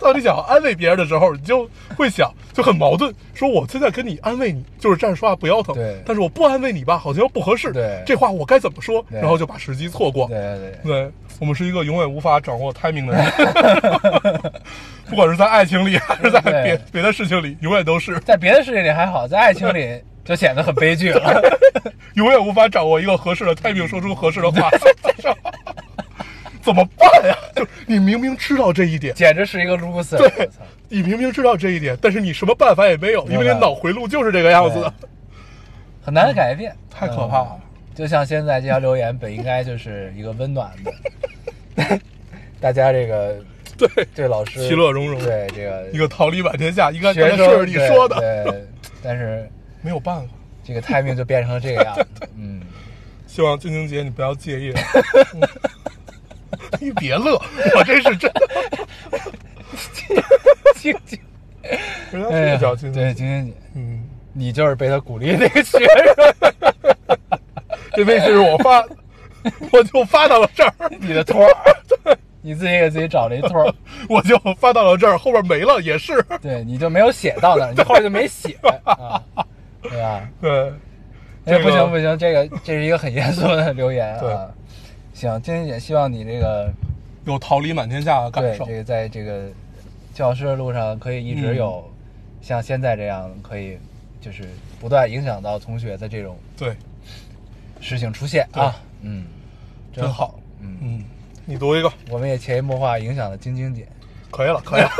[0.00, 3.14] 当你想安慰别人的时候，你就会想，就很矛盾。
[3.34, 5.74] 说我现在跟你安慰你，就是站着说话不腰疼。
[5.74, 7.72] 对但是我不安慰你吧，好像又不合适。
[7.72, 9.04] 对这话我该怎么说？
[9.10, 10.26] 然后就把时机错过。
[10.28, 13.24] 对对对，对我们是一个永远无法掌握 timing 的人，
[15.08, 21.42] 不管是在爱情里还是在别别的事情里，永远都是在别的事情里还好，在爱情里就显得很悲剧了。
[22.14, 24.68] 永远无法掌握一个合适的 timing，说出合适的话。
[26.60, 27.38] 怎么办呀？
[27.54, 30.16] 就你明明知道这一点，简直是一个 loser。
[30.18, 30.48] 对
[30.88, 34.92] 你明明知道这一点，但是你什么办法也没有，因为你脑回路就是这个样子的，
[36.02, 37.60] 很难改变，太可怕了嗯。
[37.94, 42.00] 就像现在这条留言本应该就是一个温暖的，
[42.60, 43.36] 大家这个
[43.78, 48.66] 对，对老师其乐融融对这个一个桃李满天下，应该学生刚才是你说的，对，对
[49.02, 49.48] 但是
[49.86, 50.34] 没有办法。
[50.64, 52.60] 这个 timing 就变成了这个样子， 嗯，
[53.28, 54.74] 希望静静姐你不要介意。
[55.32, 55.40] 嗯
[56.80, 57.40] 你别乐，
[57.76, 58.40] 我这是真的。
[60.74, 61.16] 晶晶，
[62.10, 67.16] 人家哎呀是叫晶对晶姐，晶晶姐，嗯，你就是被他鼓励的那个学生，
[67.94, 68.84] 这微信是我发，
[69.70, 73.72] 我就发到了这儿，你的托儿，你自己给自己找了一托儿，
[74.08, 76.20] 我就发到了这儿，后边没了也是。
[76.42, 78.56] 对，你就没有写到那儿，你后边就没写。
[78.84, 79.22] 啊，
[79.88, 80.28] 对吧？
[80.40, 80.72] 对，哎，
[81.46, 84.50] 这个不行不行，这个这是一个很严肃的留言啊。
[85.14, 86.70] 行，晶晶姐，希望你这个
[87.24, 88.76] 有桃李满天下的感受对这。
[88.78, 89.48] 个在这个
[90.12, 91.90] 教师的路上可以一直嗯有
[92.42, 93.78] 像现在这样可以
[94.20, 94.44] 就是
[94.80, 96.76] 不断影响到同学的这种对，
[97.80, 98.76] 事情出现啊。
[99.02, 99.26] 嗯，
[99.92, 100.38] 真真好。
[100.60, 101.04] 嗯，嗯，
[101.44, 103.86] 你读一个，我们也潜移默化影响了晶晶姐。
[104.30, 104.90] 可以了，可以了。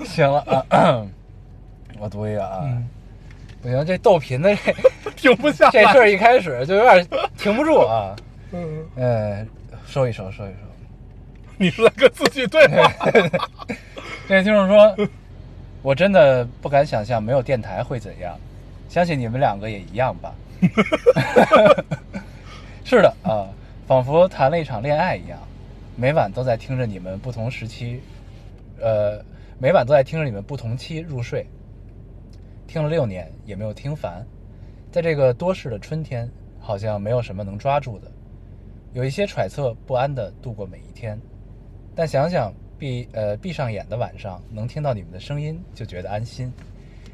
[0.06, 1.06] 行了啊，
[1.98, 2.60] 我读一个啊。
[2.64, 2.86] 嗯，
[3.62, 5.70] 不行，这逗贫的这 停不下来。
[5.72, 8.16] 这事儿一开始就有点停不住啊。
[8.52, 9.48] 嗯，嗯，
[9.86, 10.56] 收一收，收一收。
[11.56, 12.90] 你是在跟自己对话？
[14.28, 14.96] 这位听众说
[15.82, 18.36] ：“我真的不敢想象没有电台会怎样，
[18.88, 20.34] 相信你们两个也一样吧。”
[22.84, 23.46] 是的啊，
[23.86, 25.38] 仿佛谈了一场恋爱一样，
[25.94, 28.00] 每晚都在听着你们不同时期，
[28.80, 29.22] 呃，
[29.58, 31.46] 每晚都在听着你们不同期入睡，
[32.74, 34.26] 听了六年也没有听烦，
[34.90, 38.10] 在这个多事的春天，好像没有什么能抓住的，
[38.94, 41.16] 有一些揣测不安的度过每一天。
[41.94, 46.52] 但想想闭呃闭上眼的晚上，能听到你们的声音，就觉得安心。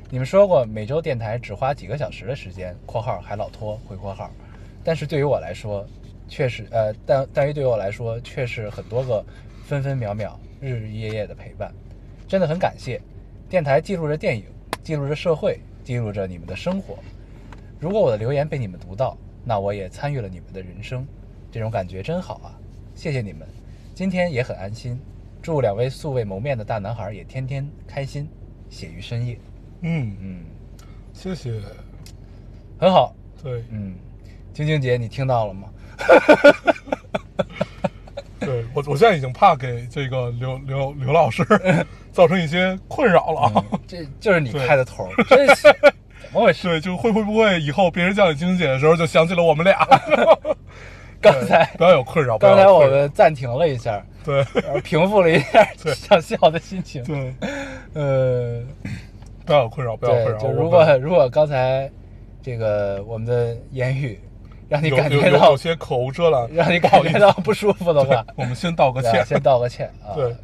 [0.08, 4.30] 你们说过每周电台只花几个小时的时间（括号还老拖回括号），
[4.82, 5.86] 但是对于我来说，
[6.26, 9.22] 确实呃，但但于对于我来说，却是很多个
[9.66, 11.70] 分分秒秒、日日夜夜的陪伴，
[12.26, 12.98] 真的很感谢。
[13.50, 14.44] 电台记录着电影，
[14.82, 16.98] 记录着社会，进入着你们的生活。
[17.78, 21.06] 如果我的留言被你们读到，那我也参与了你们的人生，
[21.50, 22.52] 这种感觉真好啊！
[22.94, 23.46] 谢谢你们，
[23.94, 24.98] 今天也很安心。
[25.42, 28.28] 祝两位素未谋面的大男孩也天天开心，
[28.68, 29.38] 写于深夜。
[29.80, 30.44] 嗯，嗯，
[31.14, 31.60] 谢谢。
[32.78, 33.14] 很好。
[33.42, 33.94] 对嗯，
[34.52, 35.68] 晶晶姐，你听到了吗？
[38.40, 41.42] 对，我我现在已经怕给这个刘刘刘老师
[42.12, 43.64] 造成一些困扰了啊。
[43.86, 46.68] 这就是你开的头儿， 真是怎么回事？
[46.68, 49.86] 对，就会会不会以后别人叫你晶晶姐的时候，就想起了我们俩？
[51.22, 57.04] 刚才不要有困扰，刚才我们暂停了一下，对然后平复了一下 对想笑的心情。
[57.04, 57.34] 对，
[57.92, 58.62] 呃，
[59.44, 60.38] 不要有困扰，不要有困，扰。
[60.40, 61.90] 就如果如果刚才
[62.42, 64.18] 这个我们的言语
[64.66, 69.22] 让你感觉到有些口无遮拦，让你感觉到不舒服的话，我们先道个歉。
[69.26, 70.14] 先道个歉啊。
[70.14, 70.34] 对，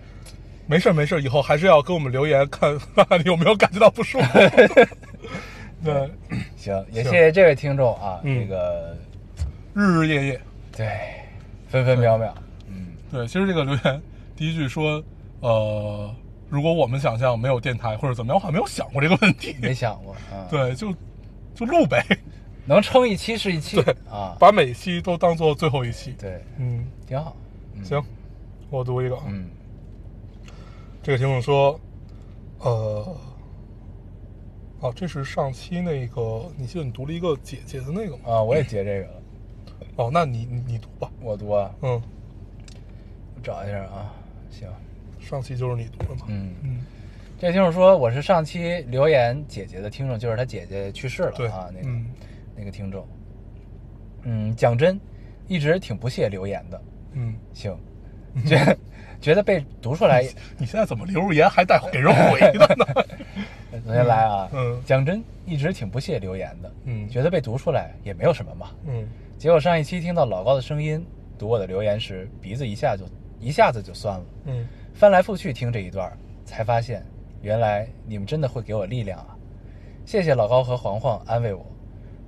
[0.66, 4.38] 没事儿没事儿，以后还是要给我们留言，看看你 有没有感觉到不舒服。
[5.84, 6.10] 对，
[6.56, 8.96] 行，也谢谢这位听众啊，嗯这个
[9.74, 10.40] 日日夜夜，
[10.76, 10.88] 对
[11.68, 12.34] 分分秒秒，
[12.68, 14.02] 嗯，对，其实这个留言
[14.34, 15.02] 第一句说，
[15.40, 16.12] 呃，
[16.48, 19.54] 如果我们想象没有电台或者怎么样，我好像没有想过这个问题。
[19.60, 20.92] 没想过啊，， 对，就
[21.54, 22.04] 就录呗，
[22.64, 23.80] 能撑一期是一期。
[23.80, 26.16] 对啊，把每期都当做最后一期。
[26.18, 27.36] 对，嗯，挺好，
[27.74, 27.84] 嗯。
[27.84, 28.02] 行，
[28.70, 29.48] 我读一个啊，嗯
[31.06, 31.78] 这个听众说，
[32.58, 33.16] 呃，
[34.80, 38.22] 哦，这是上期那个，你记得你读了一个姐姐的那个吗？
[38.26, 39.22] 啊，我也截这个了，
[39.94, 41.08] 哦，那你你你读吧。
[41.20, 41.90] 我读啊，嗯，
[43.36, 44.12] 我找一下啊，
[44.50, 44.68] 行，
[45.20, 46.22] 上期就是你读的嘛。
[46.26, 46.80] 嗯，嗯，
[47.38, 52.06] 这听众说我是上期留言姐姐的听众，就是他姐姐去世了对啊，那个、嗯
[52.56, 53.06] 那个听众，
[54.24, 54.98] 嗯，讲真，
[55.46, 56.82] 一直挺不屑留言的，
[57.12, 57.78] 嗯，行，
[58.44, 58.76] 觉得
[59.20, 60.22] 觉得被读出来，
[60.58, 62.86] 你现在怎么留言还带给人回的呢？
[63.84, 69.06] 重新来啊，嗯讲真，一直挺不屑留言的，嗯觉得被读出来也没有什么嘛，嗯
[69.38, 71.04] 结果上一期听到老高的声音
[71.38, 73.04] 读我的留言时，鼻子一下就
[73.40, 74.24] 一下子就酸了。
[74.46, 76.10] 嗯翻来覆去听这一段，
[76.46, 77.04] 才发现
[77.42, 79.36] 原来你们真的会给我力量啊！
[80.06, 81.66] 谢谢老高和黄黄安慰我，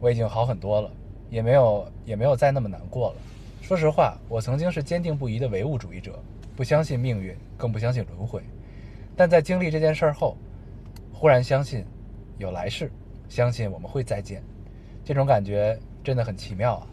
[0.00, 0.90] 我已经好很多了，
[1.30, 3.16] 也没有也没有再那么难过了。
[3.62, 6.12] 说实话，我曾经是坚定不移的唯物主义者，
[6.58, 8.42] 不相信命运，更不相信轮回。
[9.14, 10.36] 但在经历这件事儿后，
[11.12, 11.84] 忽然相信
[12.36, 12.90] 有来世，
[13.28, 14.42] 相信我们会再见。
[15.04, 16.86] 这种感觉真的很奇妙啊，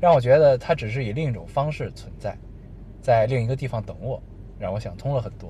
[0.00, 2.36] 让我觉得它只是以另一种方式存在，
[3.00, 4.20] 在另一个地方等我，
[4.58, 5.48] 让我想通了很多。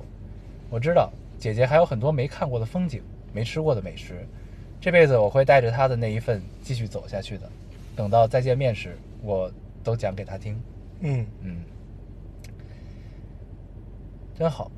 [0.68, 3.02] 我知道姐姐还有很多没看过的风景，
[3.32, 4.26] 没吃过的美食，
[4.78, 7.50] 这辈子我会带着她的那一份继续走下去的。
[7.96, 9.50] 等到再见面时，我
[9.82, 10.60] 都讲给她听。
[11.00, 11.62] 嗯，嗯，
[14.38, 14.70] 真好。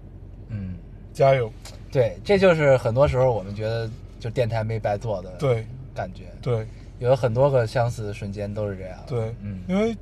[0.48, 0.74] 嗯，
[1.12, 1.50] 加油！
[1.90, 3.90] 对，这就是很多时候我们觉得
[4.20, 6.24] 就电台没白做的对感觉。
[6.42, 6.66] 对
[6.98, 8.98] 有很多个相似的瞬间都是这样。
[9.06, 9.96] 对，嗯因为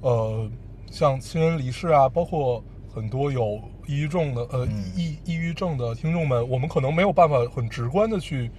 [0.00, 0.50] 呃，
[0.90, 2.62] 像亲人离世啊，包括
[2.94, 8.50] 很多有抑郁症的呃嗯抑抑郁症的听众们，我们可能没有办法很直观的去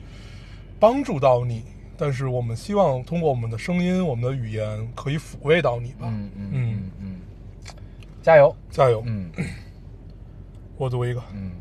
[0.80, 1.64] 帮助到你，
[1.98, 6.08] 但是我们希望通过我们的声音、我们的语言，可以抚慰到你吧。
[6.08, 7.16] 嗯嗯嗯嗯嗯，
[8.22, 8.56] 加油。
[8.70, 9.04] 加油！
[9.06, 9.30] 嗯
[10.82, 11.52] 我读一个，嗯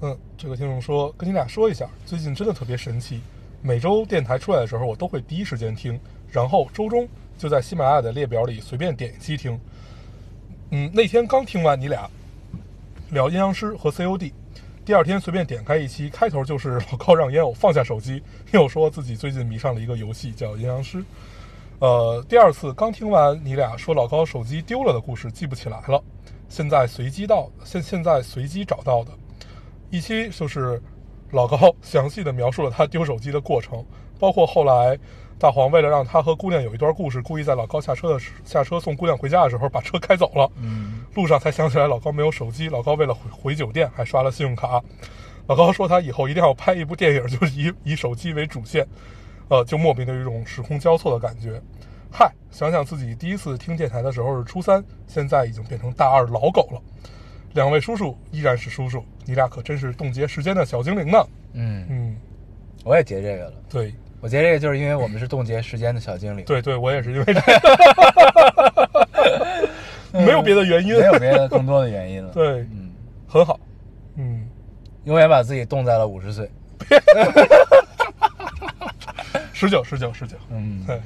[0.00, 3.20] 嗯，这个听众说，跟你俩说一下，最近真的特别神奇，
[3.62, 9.60] 每周电台出来的时候，我都会第一时间听，然后周中就在喜马拉雅的列表里随便点一期听。
[10.70, 12.10] 嗯，那天刚听完你俩
[13.12, 14.32] 聊阴阳师和 COD，
[14.84, 18.20] 第二天随便点开一期，开头就是老高让烟偶放下手机，
[18.50, 21.04] 又说自己最近迷上了一个游戏叫阴阳师。
[21.78, 26.02] 呃，第二次刚听完你俩说老高手机丢了的故事，记不起来了，
[26.54, 29.10] 现在随机到现现在随机找到的
[29.90, 30.80] 一期就是
[31.32, 33.84] 老高 详细的描述了他丢手机的过程，
[34.20, 34.96] 包括后来
[35.36, 40.48] 大黄为了让他和姑娘有一段故事，故意在老高下车的时下车送姑娘回家的时候把车开走了。
[40.56, 44.80] 嗯路上才想起来老高没有手机，老高为了回回酒店还刷了信用卡。
[45.48, 48.86] 老高说他以后一定要拍一部电影，就是以以手机为主线，
[49.48, 51.60] 呃，就莫名的有一种时空交错的感觉。
[52.16, 56.80] 嗨，想想自己第一次听电台的时候是初三，现在已经变成大二老狗了。
[57.54, 61.26] 两位叔叔依然是叔叔，你俩可真是冻结时间的小精灵呢。
[61.54, 62.16] 嗯，嗯，
[62.84, 63.52] 我也截这个了。
[63.68, 67.42] 对我截这个就是因为我们是冻结时间的小精灵，对对，我也是因为这个，
[70.24, 72.30] 没有别的原因，没有别的更多的原因了。
[72.32, 72.92] 对，嗯，
[73.26, 73.58] 很好。
[74.14, 74.48] 嗯，
[75.02, 76.48] 永远把自己冻在了五十岁。
[79.52, 81.00] 十九十九十九，嗯，对，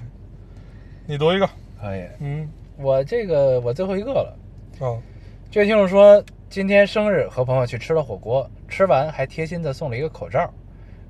[1.10, 1.48] 你读一个。
[1.80, 2.06] 可以。
[2.20, 2.46] 嗯
[2.76, 4.36] 我这个我最后一个了。
[4.78, 4.92] 啊
[5.50, 10.52] 这位听众说，今天生日和朋友去吃了火锅，吃完还贴心的送了一个口罩。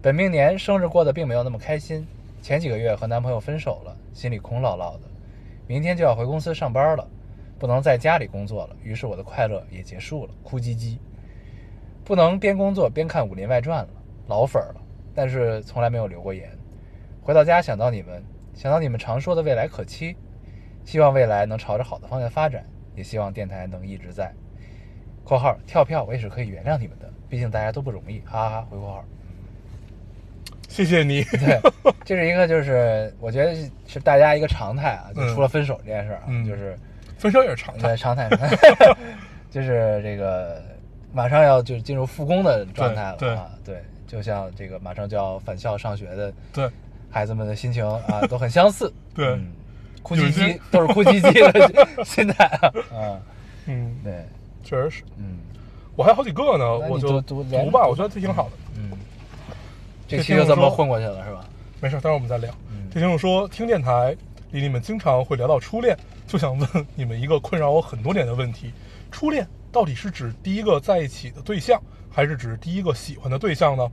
[0.01, 2.07] 本命年生日过得并没有那么开心，
[2.41, 5.01] 前几个月和男朋友分手了，心里空落落的。
[5.67, 7.05] 明天就要回公司上班了，
[7.59, 10.97] 不能在家里工作了，于是我的快乐也结束了，哭唧唧。
[12.05, 13.89] 不能边工作边看《武林外传》了，
[14.29, 14.81] 老粉儿了，
[15.13, 16.49] 但是从来没有留过言。
[17.21, 18.23] 回到家想到你们，
[18.59, 20.17] 想到你们常说的未来可期，
[20.85, 22.65] 希望未来能朝着好的方向发展，
[22.97, 24.35] 也希望电台能一直在。
[25.23, 29.05] （括号跳票我也是可以原谅你们的，毕竟大家都不容易，哈哈哈。）回括号。
[30.69, 31.23] 谢谢你。
[31.23, 31.61] 对，
[32.05, 36.77] 这是一个就是我觉得是是大家一个常态啊，就嗯除了分手这件事儿啊，嗯就是
[37.17, 37.97] 分手也是常态对。
[37.97, 38.29] 常态，
[39.53, 40.61] 就是这个
[41.13, 46.69] 马上要就是进入复工的状态了啊，对，就像这个马上就要返校上学的对
[47.11, 48.93] 孩子们的心情啊，都很相似。
[49.15, 49.53] 对嗯
[50.03, 52.73] 哭唧唧都是哭唧唧的心态啊。
[52.95, 53.21] 啊，
[53.67, 54.25] 嗯，对，
[54.63, 55.03] 确实是。
[55.19, 55.39] 嗯
[55.97, 58.53] 我还有好几个呢，我就读吧，我觉得这挺好的。
[58.77, 58.93] 嗯，
[60.07, 61.45] 这这期就这么混过去了是吧？
[61.81, 62.51] 没事，待会儿我们再聊。
[62.71, 64.17] 嗯这听众说，听电台
[64.53, 68.73] 里你们经常会聊到初恋，就想问 你们一个困扰我很多年的问题：
[69.11, 73.91] 初恋到底是指第一个在一起的对象，还是指第一个喜欢的对象呢？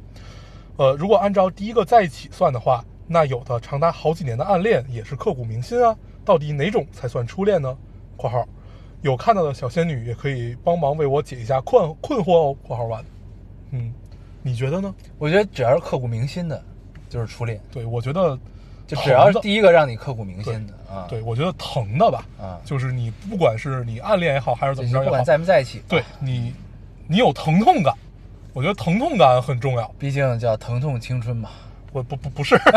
[0.78, 5.96] 呃，如果按照第一个在一起算的话，那有的长达好几年的暗恋也是刻骨铭心啊。
[6.24, 7.78] 到底哪种才算初恋呢
[8.18, 8.44] ？（括号）
[9.04, 12.58] 有看到的小仙女也可以帮忙为我解一下困困惑哦。
[12.66, 13.04] （括号完）
[13.70, 13.94] 嗯，
[14.42, 14.94] 你觉得呢？
[15.20, 16.64] 我觉得只要是刻骨铭心的，
[17.10, 18.36] 就是初恋，对，我觉得
[18.88, 26.52] 就只要是第一个让你刻骨铭心的啊，对，我觉得疼的吧，啊就是你不管是你暗恋也好，还是怎么着也好，在没在一起，对你，
[27.08, 27.94] 你有疼痛感，
[28.54, 29.88] 我觉得疼痛感很重要。
[30.00, 31.50] 毕竟叫疼痛青春嘛，
[31.96, 32.60] 我不不不是，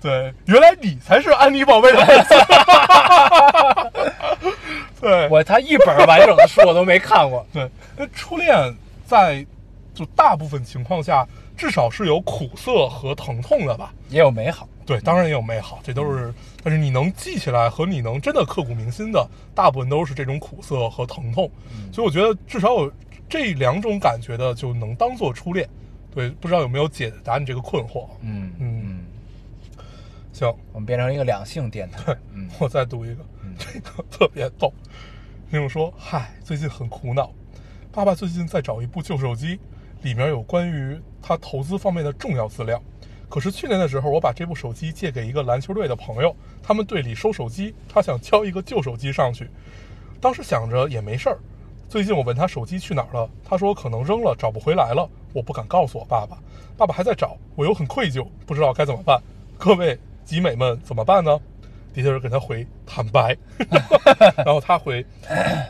[0.00, 2.34] 对原来你才是安妮宝贝的粉丝。
[5.02, 8.74] 对，我他一本完整的书我都没看过，对，那初恋
[9.04, 9.44] 在
[9.94, 13.92] 就大部分情况下，至少是有苦涩和疼痛的吧？
[14.08, 14.66] 也有美好。
[14.86, 16.32] 对，当然也有美好，这都是，
[16.62, 21.50] 但是你能记起来和你能真的刻骨铭心的，大部分都是这种苦涩和疼痛。
[21.92, 22.92] 所以我觉得至少有
[23.28, 25.68] 这两种感觉的，就能当做初恋。
[26.14, 28.06] 对，不知道有没有解答你这个困惑？
[28.20, 29.04] 嗯嗯嗯，
[30.32, 32.16] 行，我们变成一个两性电台。
[32.32, 33.24] 嗯我再读一个，
[33.58, 34.72] 这个特别逗。
[35.50, 37.32] 听众说：“嗨，最近很苦恼，
[37.90, 39.58] 爸爸最近在找一部旧手机，
[40.02, 42.80] 里面有关于他投资方面的重要资料。
[43.28, 49.50] 可是去年的时候，我把这部手机借给一个篮球队的朋友，他们队里收手机，他想交一个旧手机上去。
[50.20, 51.38] 当时想着也没事儿。
[51.88, 55.08] 最近我问他手机去哪儿了，他说可能扔了，找不回来了。
[55.32, 56.38] 我不敢告诉我爸爸，
[56.76, 59.20] 爸爸还在找，我又很愧疚，不知道该怎么办。
[59.58, 61.38] 各位集美们怎么办呢？
[61.92, 63.36] 底下人给他回坦白，
[64.44, 65.06] 然后他回，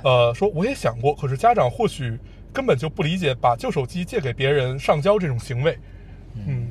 [0.03, 2.19] 呃，说我也想过，可是家长或许
[2.51, 5.79] 根本就不理解把旧手机借给别人上交这种行为。
[6.47, 6.69] 嗯，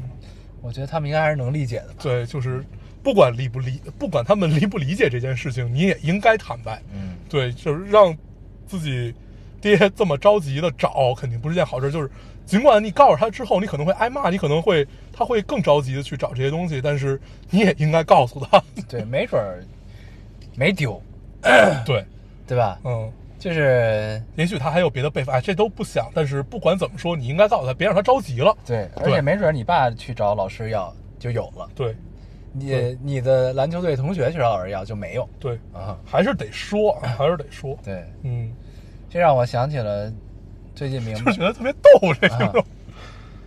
[0.60, 2.00] 我觉得他们应该还是能理解的吧。
[2.02, 2.66] 对，就是
[3.04, 6.82] 不管理不理，不管他们理不理解这件事情，你也应该坦白。
[6.92, 8.18] 嗯，对，就是让
[8.66, 9.14] 自己
[9.64, 11.90] 爹这么着急的找，肯定不是件好事。
[11.90, 12.12] 就是
[12.46, 18.62] 尽管你告诉他之后，你可能会挨骂，你可能会他会更着急的去找这些东西，但是你也应该告诉他。
[18.90, 19.64] 对，没准儿
[20.56, 21.02] 没丢，
[21.86, 22.06] 对，
[22.46, 22.78] 对吧？
[22.84, 23.10] 嗯。
[23.40, 26.10] 就是也许他还有别的备份，哎，这都不想。
[26.16, 28.56] 但是不管怎么说，你应该告诉他，别让他着急了。
[28.66, 31.94] 对，而且没准儿你爸去找老师要就有了，对
[32.54, 36.00] 你你的篮球队同学去找老师要就没有对，啊。
[36.06, 37.78] 还是得说，还是得说。
[37.84, 38.50] 对，嗯，
[39.14, 40.12] 这让我想起了
[40.74, 42.66] 最近明就白，觉得特别逗，这啊种。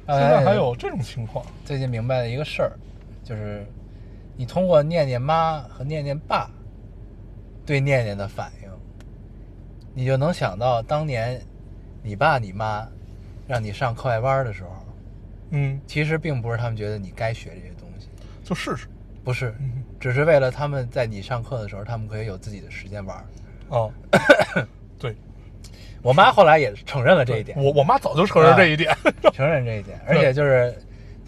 [0.07, 2.71] 现现在还有这种情况，最近明白了一个事儿，
[3.25, 3.67] 就是
[4.37, 6.49] 你通过念念妈和念念爸
[7.67, 8.71] 对念念的反应，
[9.93, 11.43] 你就能想到当年
[12.01, 12.87] 你爸你妈
[13.49, 14.71] 让你上课外班的时候，
[15.51, 18.07] 嗯，其实并不是他们觉得你该学这些东西，
[18.45, 18.87] 就试试
[19.25, 23.77] 不是嗯，只是为了他们在你上课的时候，他们可以有自己的时间玩儿。
[23.77, 23.91] 啊。
[24.97, 25.17] 对，
[26.07, 28.97] 我妈后来也承认了这一点，我我妈早就承认这一点。
[29.33, 30.73] 承认这一点，而且就是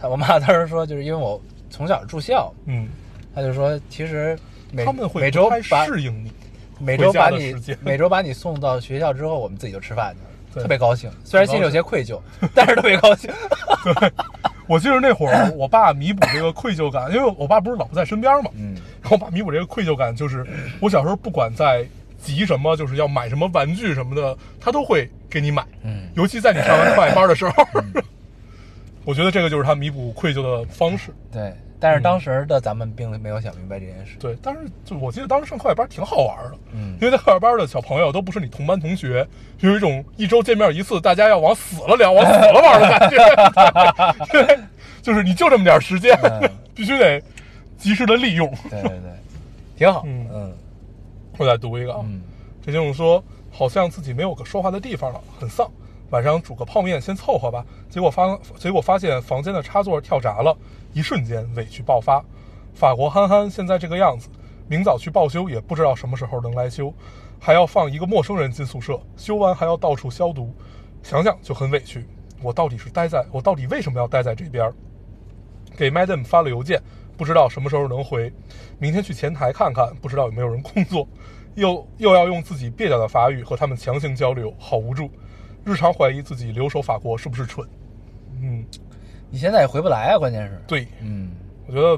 [0.01, 2.87] 她，我妈当时说，就是因为我从小住校，嗯，
[3.35, 4.39] 她就说其实
[4.71, 6.31] 每他们会每周把适应你。
[6.79, 11.11] 每周把你每周把你送到学校之后，我们自己就吃饭去了，特别高兴。
[11.25, 12.21] 虽然心里有些愧疚，
[12.55, 13.29] 但是特别高兴。
[14.69, 20.47] 我记得那会儿，我爸弥补这个愧疚感，因为我爸不是老不在身边嘛，嗯，然后我爸弥补这个愧疚感，就是
[20.79, 21.85] 我小时候不管在
[22.19, 25.65] 急什么，就是要买什么玩具什么的，他都会给你买。
[25.85, 27.65] 嗯尤其在你上完课外班的时候，
[29.05, 31.11] 我觉得这个就是他弥补愧疚的方式。
[31.33, 31.53] 对。
[31.81, 34.17] 但是当时的咱们并没有想明白这件事。
[34.19, 39.25] 对，但是就我记得当时上课外班挺好玩的，嗯因为在课外班的小朋友都不是你同班同学，
[39.61, 43.17] 有一种一周见面一次，大家要往死了聊、往死了玩的感觉。
[44.33, 44.59] 对，
[45.01, 47.23] 就是你就这么点时间，嗯必须得
[47.79, 48.53] 及时的利用。
[48.69, 49.13] 对对对，
[49.77, 50.03] 挺好。
[50.05, 50.53] 嗯嗯
[51.39, 52.21] 我再读一个啊，嗯
[52.61, 55.71] 这听众说好像自己没有个说话的地方了，很丧。
[56.11, 60.57] 晚上煮个泡面先凑合吧，结果发结果发现房间的插座跳闸了，
[60.93, 62.25] 一瞬间委屈爆发。
[62.75, 64.29] 法国憨憨现在这个样子，
[64.69, 66.93] 明早去报修也不知道什么时候能来修，
[67.39, 70.53] 还要放一个陌生人进宿舍，修完还要到处消毒，
[71.03, 72.07] 想想就很委屈。
[72.43, 74.73] 我到底是待在我到底为什么要待在这边？
[75.77, 76.81] 给 Madam 发了邮件，
[77.19, 78.33] 不知道什么时候能回。
[78.79, 81.07] 明天去前台看看，不知道有没有人工作。
[81.57, 85.11] 又又要用自己蹩脚的法语和他们强行交流，好无助。
[85.65, 87.69] 日常怀疑自己留守法国是不是蠢？
[88.41, 88.65] 嗯，
[89.29, 90.63] 你现在也回不来啊，关键是。
[90.69, 91.33] 对，嗯，
[91.67, 91.97] 我觉得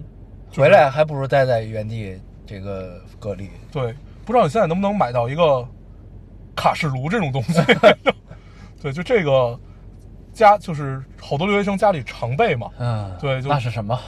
[0.48, 3.50] 就是回来还不如待在原地这个隔离。
[3.70, 3.94] 对，
[4.24, 5.62] 不知道你现在能不能买到一个
[6.56, 7.60] 卡式炉这种东西？
[8.80, 9.60] 对，就这个
[10.32, 14.00] 家就是好多留学生家里常备嘛，嗯，对就那是什么？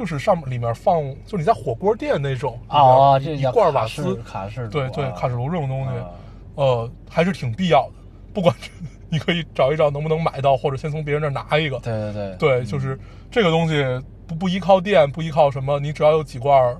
[0.00, 6.08] 就是上面里面放，就你在火锅店那种啊，这一罐瓦斯，卡式炉对对，啊卡式炉这种东西，啊
[6.54, 7.92] 呃，还是挺必要的。
[8.32, 8.54] 不管
[9.10, 11.78] 你可以找一找能不能买到，或者先从别人那儿拿一个。
[11.80, 12.36] 对对对。
[12.38, 12.98] 对，就是
[13.30, 13.84] 这个东西
[14.26, 16.74] 不不依靠电，不依靠什么，你只要有几罐，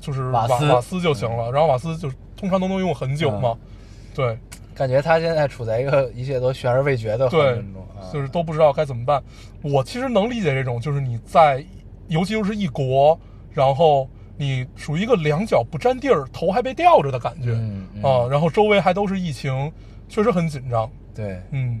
[0.00, 3.68] 就是瓦斯瓦斯就行了，然后瓦斯就通常都能用很久嘛，嗯。
[4.14, 4.38] 对。
[4.74, 9.22] 感觉他现在处在一个一切都悬而未决的环对境中，啊，就是都不知道该怎么办。
[9.62, 11.64] 我其实能理解这种，就是你在，
[12.08, 13.18] 尤其又是异国，
[13.52, 18.02] 然后你属于一个两脚不沾地儿，头还被吊着的感觉、嗯嗯。
[18.02, 19.72] 啊，然后周围还都是疫情，
[20.08, 20.90] 确实很紧张。
[21.14, 21.40] 对。
[21.50, 21.80] 嗯，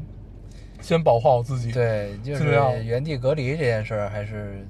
[0.80, 1.72] 先保护好自己。
[1.72, 2.52] 对，就是
[2.84, 4.66] 原地隔离这件事儿还是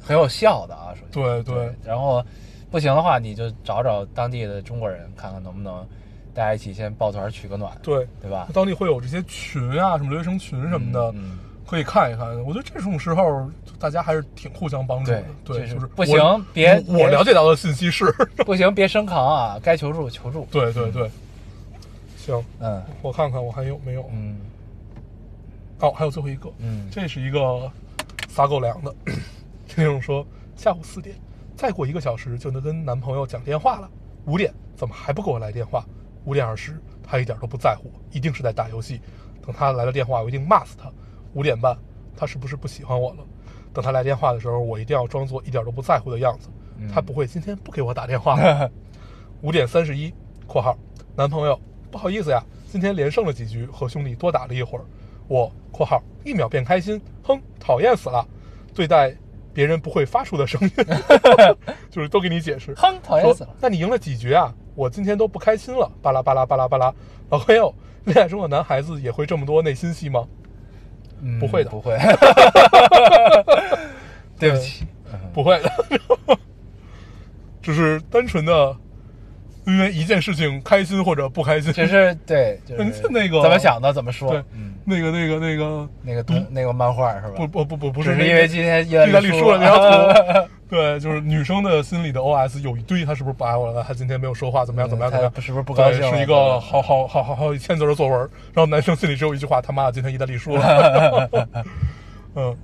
[0.00, 1.10] 很有效的啊，首先。
[1.10, 1.72] 对对。
[1.84, 2.24] 然后
[2.70, 5.86] 不行的话，你就找找当地的中国人，看看能不能
[6.34, 8.06] 大家一起先抱团取个暖，对。
[8.20, 8.48] 对吧？
[8.52, 11.38] 当地会有这些群啊，什么留学生群什么的，嗯
[11.68, 12.26] 可以看一看。
[12.44, 13.48] 我觉得这种时候
[13.78, 15.22] 大家还是挺互相帮助的。
[15.44, 16.16] 对对，就是就是不行
[16.52, 18.10] 别我我了解到的信息是，
[18.46, 20.46] 不行别生扛啊，该求助求助。
[20.50, 21.10] 对对对。
[22.16, 24.08] 行，嗯我看看我还有没有。
[24.12, 24.36] 嗯
[25.80, 27.70] 哦，还有最后一个，嗯这是一个
[28.28, 28.92] 撒狗粮的
[29.68, 31.14] 听众说，下午四点，
[31.56, 33.88] 再过一个小时就能跟男朋友讲电话了。
[34.24, 35.84] 五点怎么还不给我来电话？
[36.24, 39.00] 五点二十，他一点都不在乎，一定是在打游戏。
[39.40, 40.90] 等他来了电话，我一定骂死他。
[41.38, 41.78] 五点半，
[42.16, 43.18] 他是不是不喜欢我了？
[43.72, 46.48] 等他来电话的时候，我一定要装作一点都不在乎的样子。
[46.92, 48.68] 他不会今天不给我打电话吗。
[49.42, 50.12] 五点三十一
[50.48, 50.76] （括号
[51.14, 51.56] 男朋友）
[51.92, 54.84] 不好意思呀，今天连胜了几局，和兄弟多打了一会儿。
[55.28, 58.26] 我（括号一秒变开心），哼，讨厌死了。
[58.74, 59.14] 对待
[59.52, 60.70] 别人不会发出的声音，
[61.88, 62.74] 就是都给你解释。
[62.74, 63.50] 哼，讨厌死了。
[63.60, 64.52] 那你赢了几局啊？
[64.74, 66.92] 我今天都不开心了，巴拉巴拉巴拉巴拉。
[67.30, 67.72] 老朋友，
[68.06, 70.26] 恋爱中的男孩子也会这么多内心戏吗？
[71.22, 71.70] 嗯不会的。
[71.70, 71.96] 不会。
[74.38, 74.86] 对不起，
[75.34, 75.72] 不会的，
[77.60, 78.76] 就是单纯的
[79.68, 81.72] 因为一件事情开心或者不开心。
[81.72, 84.30] 只是对，就是那个怎么想的怎么说。
[84.30, 87.32] 对嗯，，那个那个那个那个东那个漫画是吧？
[87.36, 93.84] 不不不不不是只是因为今天意意大利输了那张图， 对，就是女生的心里的 OS 有一堆，她是不是不爱我了？
[93.86, 94.88] 她今天没有说话，怎么样？
[94.88, 95.10] 怎么样？
[95.10, 95.32] 怎么样？
[95.34, 96.16] 他是不是不高兴了？
[96.16, 98.18] 是一个好好好好好几千字的作文，
[98.54, 101.28] 然后男生心里只有一句话：他妈的，今天意大利输了。
[102.34, 102.56] 嗯，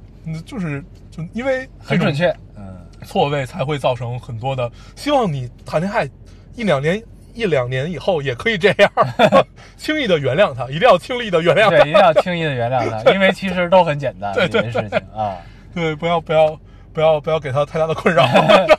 [0.47, 2.29] 就是就因为很准确。
[2.57, 2.65] 嗯，
[3.05, 4.71] 错位才会造成很多的。
[4.97, 6.09] 希望你谈恋爱
[6.55, 7.03] 一两年。
[7.37, 8.89] 一两年以后也可以这样，
[9.77, 15.39] 轻易的原谅他，一定要轻易的原谅他对，一定要轻易的原谅他， 因为其实都很简单对对这件事情啊。
[15.75, 16.57] 对，不要不要
[16.93, 18.25] 不要不要给他太大的困扰。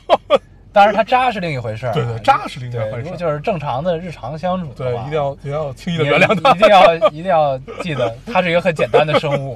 [0.72, 1.92] 当然，他渣是另一回事儿啊。
[1.92, 6.58] 对对渣是另一回事儿就是正常的日常相处对，一定要一定要轻易的原谅他一。
[6.58, 9.54] 定要一定要记得，他是一个很简单的生物。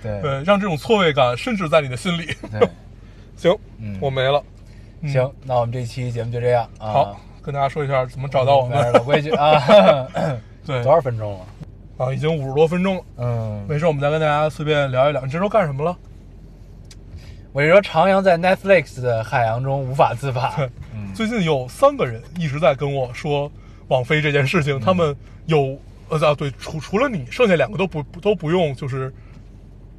[0.00, 2.26] 对对，让这种错位感深植在你的心里。
[2.52, 2.60] 对，
[3.36, 4.40] 行，嗯我没了。
[5.04, 6.92] 嗯行，那我们这期节目就这样啊。
[6.92, 8.92] 好，跟大家说一下怎么找到我们。
[8.92, 10.08] 老规矩啊。
[10.66, 11.46] 对多少分钟了？
[11.98, 15.20] 啊，已经五十多分钟了，嗯，没事，我们再跟大家随便聊一聊。
[15.22, 15.94] 你这周干什么了？
[17.52, 20.56] 我是说，徜徉在 Netflix 的海洋中无法自拔。
[20.94, 23.52] 嗯，最近有三个人一直在跟我说
[23.88, 25.78] 网飞这件事嗯情，他们有
[26.08, 29.12] 呃啊对，除除了你，剩下两个都不不都不用，就是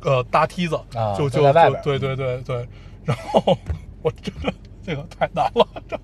[0.01, 2.67] 呃搭梯子，啊就就在外边就对对对对，
[3.05, 3.55] 然后
[4.01, 4.51] 我真的
[4.85, 5.97] 这个太难了，这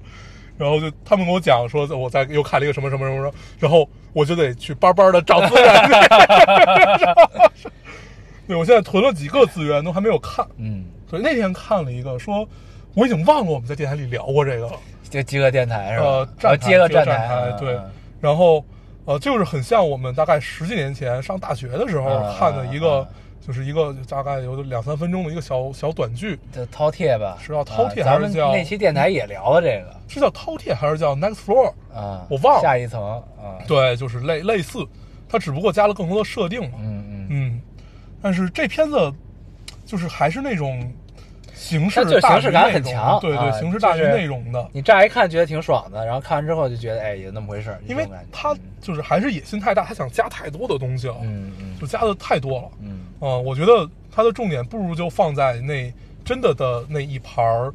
[0.57, 5.73] 然后就他们跟我讲说我在又看了一个什么什么什么什么，然后我就得去巴巴的找资源。
[8.47, 10.45] 对，我现在囤了几个资源，都还没有看。
[10.57, 12.47] 嗯，所以，那天看了一个，说
[12.93, 14.73] 我已经忘了我们在电台里聊过这个了。
[15.09, 16.05] 就接个电台是吧？
[16.05, 17.91] 呃，站台接个站台，对嗯。
[18.21, 18.63] 然后
[19.05, 23.07] 呃，就是很像我们大概十几年前上大学的时候嗯看的一个嗯，
[23.45, 27.37] 就是一个大概有两三分钟的一个小小短剧，叫饕餮吧？
[27.41, 31.73] 是叫饕餮还是叫那期电台也聊了这个是叫饕餮还是叫 Next Floor？
[31.93, 33.57] 啊，我忘了下一层啊。
[33.67, 34.85] 对，就是类类似，
[35.27, 36.77] 它只不过加了更多的设定嘛。
[36.81, 37.61] 嗯嗯，嗯，
[38.21, 39.11] 但是这片子
[39.85, 40.93] 就是还是那种
[41.55, 44.69] 形式就是大于形式感很强对对，啊形式大于内容的。
[44.71, 52.69] 你乍一看觉得挺爽的，然后看完之后就觉得哎也那么回事儿，因为他就是还是野心太大，他想加太多的东西了，嗯嗯就加的太多了。
[52.81, 55.93] 嗯嗯，我觉得它的重点不如就放在那
[56.25, 57.73] 真的的那一盘儿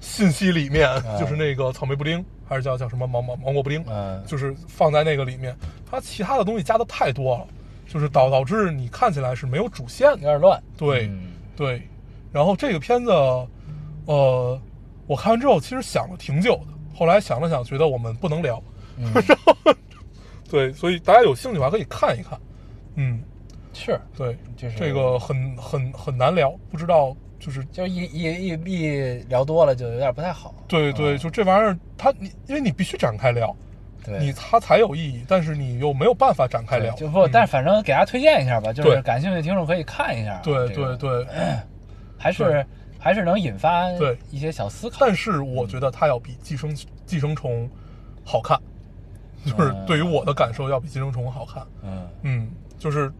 [0.00, 0.88] 信息里面，
[1.18, 5.56] 就是那个草莓布丁，还是叫叫什么芒芒芒果布丁，嗯就是放在那个里面。
[5.90, 7.46] 它其他的东西加的太多了，
[7.86, 10.16] 就是导导致你看起来是没有主线有。
[10.16, 10.62] 点乱。
[10.76, 11.82] 对、嗯对，
[12.32, 13.10] 然后这个片子，
[14.06, 14.60] 呃，
[15.06, 18.62] 我看完之后其实想了挺久的，后来想了想，觉得我们不能聊。
[18.98, 19.12] 嗯
[20.50, 22.38] 对，所以大家有兴趣的话可以看一看。
[22.96, 23.22] 嗯，
[23.72, 28.88] 是，对，就是这个很很很难聊，不知道就是就一一一一
[29.28, 30.54] 聊多了就有点不太好。
[30.68, 33.54] 对对，嗯就这玩意儿，它你因为你必须展开聊，
[34.04, 40.40] 对，你它才有意义，但是你又没有办法展开聊，就不，嗯但是反正给大家推荐一下吧，就是感兴趣的听众可以看一下啊。
[40.42, 41.26] 对对对
[42.18, 42.66] 还是
[42.98, 44.98] 还是能引发对一些小思考。
[45.00, 46.74] 但是我觉得它要比寄生
[47.06, 47.68] 寄生虫
[48.24, 48.60] 好看，
[49.46, 51.66] 就是嗯对于我的感受要比寄生虫好看。
[51.82, 53.10] 嗯嗯，就是，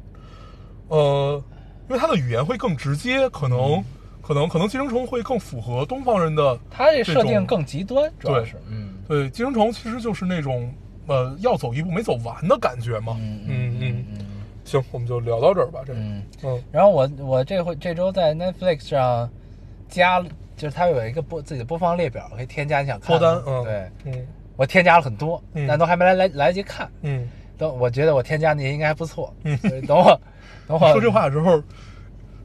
[0.90, 1.42] 呃，
[1.88, 3.84] 因为它的语言会更直接，可嗯能、
[4.22, 6.58] 可能可能寄生虫会更符合东方人的。
[6.70, 10.72] 它这设定更极端，主要是嗯对，寄生虫其实就是那种
[11.06, 13.16] 呃要走一步没走完的感觉嘛。
[13.20, 14.26] 嗯嗯嗯嗯
[14.64, 15.80] 行，我们就聊到这儿吧。
[15.86, 16.22] 这嗯。
[16.42, 19.28] 嗯然后我我这回这周在 Netflix 上
[19.88, 20.20] 加，
[20.56, 24.26] 就是它有一个播自己的播放列表，可以添加你想看的脱单，嗯，对，嗯
[24.56, 26.88] 我添加了很多，嗯但都还没来来来得及看。
[27.02, 30.20] 嗯，等我觉得我添加那些应该还不错，嗯所以等我
[30.66, 31.62] 等我说这话的时候，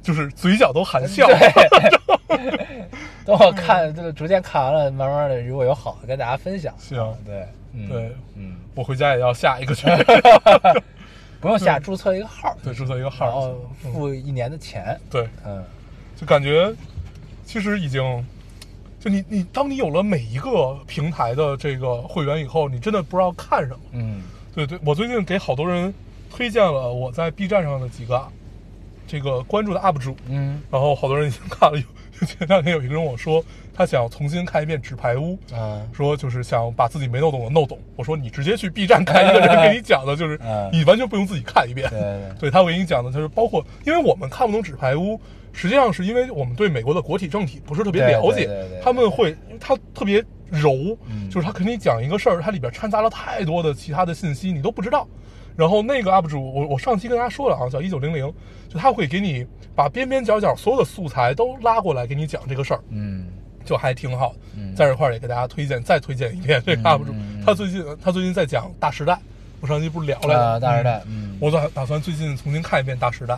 [0.01, 1.27] 就是嘴角都含笑。
[1.27, 2.87] 对，
[3.25, 6.73] 等我看，就逐渐看完了，慢慢的，如果有好的跟大家分享。
[6.77, 9.87] 行对，嗯对，嗯，我回家也要下一个去
[11.41, 13.71] 不用下，注册一个号，对，注册一个号然号后。
[13.93, 14.99] 付一年的钱。
[15.09, 15.63] 对，嗯
[16.15, 16.73] 就感觉
[17.45, 18.01] 其实已经，
[18.99, 23.79] 就你你当你有了每一个平台的这个会员以后，你真的不知道看什么。
[23.91, 24.23] 嗯
[24.55, 25.93] 对对，我最近给好多人
[26.35, 28.21] 推荐了我在 B 站上的几个
[29.07, 31.79] 这个关注的 UP 主，嗯然后好多人已经看了。
[31.79, 37.77] 有前两天有一个人跟我说，他想重新看一遍《纸牌屋》，啊说就是想把自己没弄懂的弄懂。
[37.95, 41.89] 我说你直接去 B 站看一个人给你讲的，就是嗯你完全不用自己看一遍。
[42.39, 45.19] 对他会给你讲的，就是包括，因为我们看不懂纸牌屋，
[45.53, 48.49] 实际上是因为我们对美国的国体政体不是特别了解，
[48.81, 55.07] 他们会，因为它特别柔，嗯就是他给你讲一个事儿，它里边掺杂了太多的其他的信息，你都不知道。
[55.55, 58.31] 然后那个 UP 主，我我上期跟大家说了啊，叫一九零零，
[58.69, 63.27] 就他会给你把边边角角所有的素材都拉过来给你讲这个事儿，嗯
[63.63, 64.35] 就还挺好的。
[64.57, 67.13] 嗯在这块儿也给大家推荐，再推荐一遍这个 UP 主，
[67.45, 69.17] 他最近他最近在讲大时代，
[69.61, 73.33] 我上期不是聊了啊，大时代，嗯，我打打算最近重新看一遍《大时代》，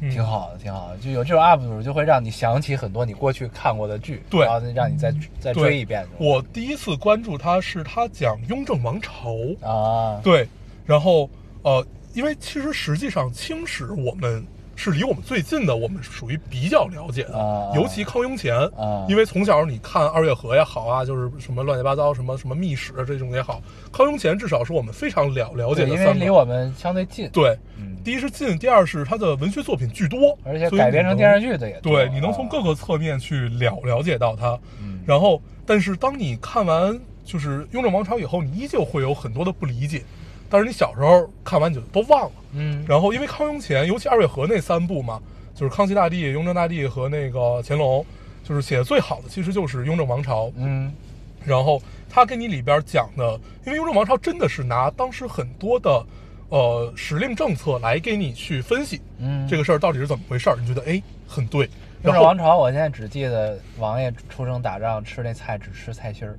[0.00, 0.24] 嗯挺。
[0.24, 0.96] 好的，挺好的。
[0.98, 6.06] 就有这种 UP 主，就会让你想起很多你过去看过的剧，对然后让你再再追一遍。
[6.18, 10.48] 我第一次关注他是他讲雍正王朝，啊，对，
[10.84, 11.28] 然后
[11.62, 19.06] 呃，因为其实实际上清史我们是离我们最近的，我们属于比较了解的，啊尤其康雍乾，啊。
[19.08, 23.62] 因为从小你看二月河也好啊，就是什么乱七八糟什么什么秘史这种也好，
[23.92, 26.24] 康雍乾至少是我们非常了了解对，因为的三个。
[26.24, 27.96] 离我们相对近，对，嗯。
[28.02, 31.92] 第一是近，第二是他的文学作品巨多，而且改编成电视剧的也多。
[31.92, 34.58] 对，你能从啊各个侧面去了了解到它。
[34.82, 35.00] 嗯。
[35.06, 40.02] 然后，但是当你看完就是《雍正王朝》以后，你依旧会有很多的不理解，
[40.52, 42.32] 但是你小时候看完就都忘了。
[42.52, 45.18] 嗯，然后，因为康雍乾，尤其二月河那三部嘛，
[45.54, 48.04] 就是康熙大帝、雍正大帝和那个乾隆，
[48.44, 50.48] 就是写的最好的，其实就是《雍正王朝》。
[50.56, 50.92] 嗯
[51.44, 56.06] 然后他给你里边讲的，因为雍正王朝真的是拿当时很多的
[56.50, 61.64] 呃时令政策来给你去分析，嗯，这个事儿到底是怎么回事儿，你觉得哎很对。
[62.04, 66.38] 雍然后正王朝，我现在只记得王爷出生打仗吃那菜只吃菜心儿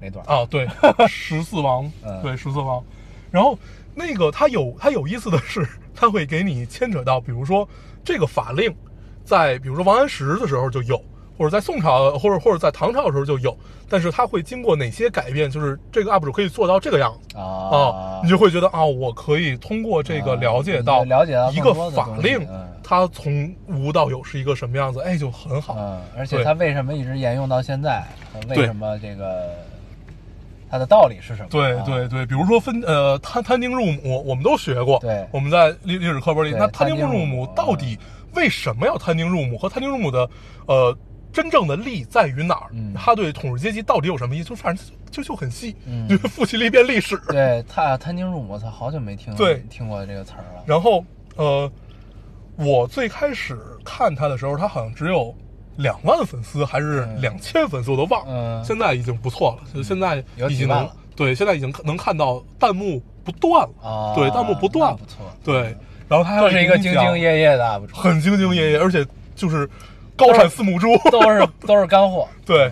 [0.00, 0.68] 那段儿啊，对，
[1.08, 2.82] 十四王嗯，对十四王。
[3.34, 3.58] 然后
[3.96, 7.68] 那个他有他有意思的是， 他会给你牵扯到，比如说
[8.04, 8.72] 这个法令，
[9.24, 10.96] 在比如说王安石的时候就有，
[11.36, 13.58] 或者在宋朝，或者或者在唐朝的时候就有，
[13.88, 17.36] 但是他会经过哪些改变，就是这个 UP 主可以做到这个样子。
[17.36, 25.74] 啊啊，，你就会觉得啊，我可以通过这个啊了解到了解到一个法令嗯，它从无到有是一个什么样子，哎，就很好。
[25.76, 28.06] 嗯，而且对它为什么一直沿用到现在？
[28.34, 29.50] 呃为什么这个
[30.74, 31.48] 它的道理是什么？
[31.50, 34.98] 对啊对对，比如说分呃摊摊丁入亩，我们都学过。
[34.98, 37.96] 对我们在历历史课本里，那摊丁入亩亩到底
[38.32, 39.56] 为什么要摊丁入亩？
[39.56, 40.28] 和摊丁入亩的
[40.66, 40.98] 呃
[41.32, 42.70] 真正的利在于哪儿？
[42.72, 44.48] 嗯它对统治阶级到底有什么意思？
[44.48, 47.16] 就反正就就很细，嗯就是复习了一遍历史。
[47.28, 50.64] 对，他摊丁入亩，我操，好久没听对听过这个词儿了。
[50.66, 51.04] 然后
[51.36, 51.70] 呃，
[52.56, 55.32] 我最开始看他的时候，他好像只有
[55.76, 57.20] 两万粉丝还是嗯。
[57.20, 58.32] 两千粉丝，我都忘了。
[58.32, 58.64] 嗯。
[58.64, 63.88] 现在已经不错了，就现在已经能对，现在已经能看到弹幕不断了。
[63.88, 65.76] 啊，对，弹幕不断那，不错，对，
[66.08, 69.68] 然后他还这是一个兢兢业业的 UP 主，很兢兢业业，而且就是
[70.16, 72.28] 高产四母猪，都是 都是干货。
[72.44, 72.70] 对，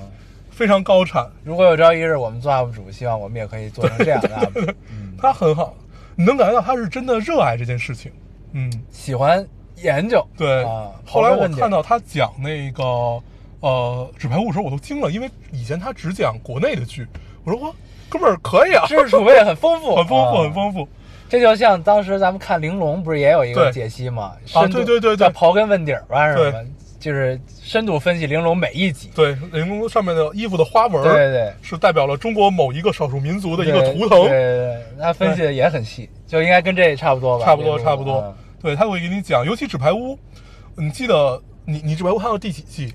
[0.51, 5.75] 非常高产，如果有朝一日我们做 UP 主，希望我们也可以做成这样的 UP 主，嗯，他很好，
[6.17, 8.11] 你能感觉到他是真的热爱这件事情，
[8.53, 9.47] 嗯，喜欢
[9.83, 10.27] 研究。
[10.37, 10.65] 对。
[10.65, 12.83] 啊，后来我看到他讲那个
[13.61, 17.07] 呃纸牌屋的时候，我都惊了，因为以前他只讲国内的剧，
[17.45, 17.71] 我说哇，
[18.09, 20.89] 哥们儿可以啊，知识储备很丰富， 很丰富，啊很丰富，
[21.29, 24.33] 这就像当时咱们看《玲珑》，不是也有一个解析吗？
[24.53, 26.69] 啊对对对刨根问底儿吧，是对什么？
[27.01, 29.11] 就是深度分析玲珑每一集。
[29.13, 37.45] 对，玲珑上面的衣服的花纹，对对对是代表了中国某一个少数民族的一个图腾，对对对，他分析的也很细，就应该跟这差不多吧？
[37.45, 38.35] 差不多，差不多嗯。
[38.63, 40.19] 对，他会给你讲，尤其纸牌屋，
[40.77, 42.95] 你记得你你纸牌屋看到第几季？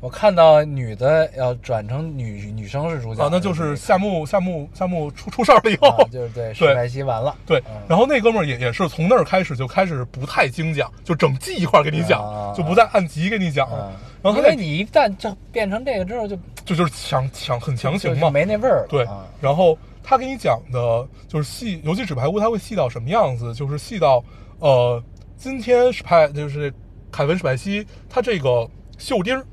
[0.00, 12.52] 我看到女的要转成女女生是主角啊，那就是夏目夏目夏目出出事儿了以后，啊，就是对史派西完了，对嗯，然后那哥们儿也也是从那儿开始就开始不太精讲，就整季一块儿给你讲，啊。
[12.54, 13.84] 就不再按集给你讲了。
[13.84, 23.54] 啊，然后因为你一旦就变成这个之后就就就是强强很强行就嘛，没那味儿了，对啊，然后他给你讲的就是细，尤其纸牌屋，他会细到什么样子？
[23.54, 24.22] 就是细到
[24.64, 25.02] 呃，
[25.36, 26.72] 今天史派就是
[27.12, 29.44] 凯文史派西，他这个袖钉儿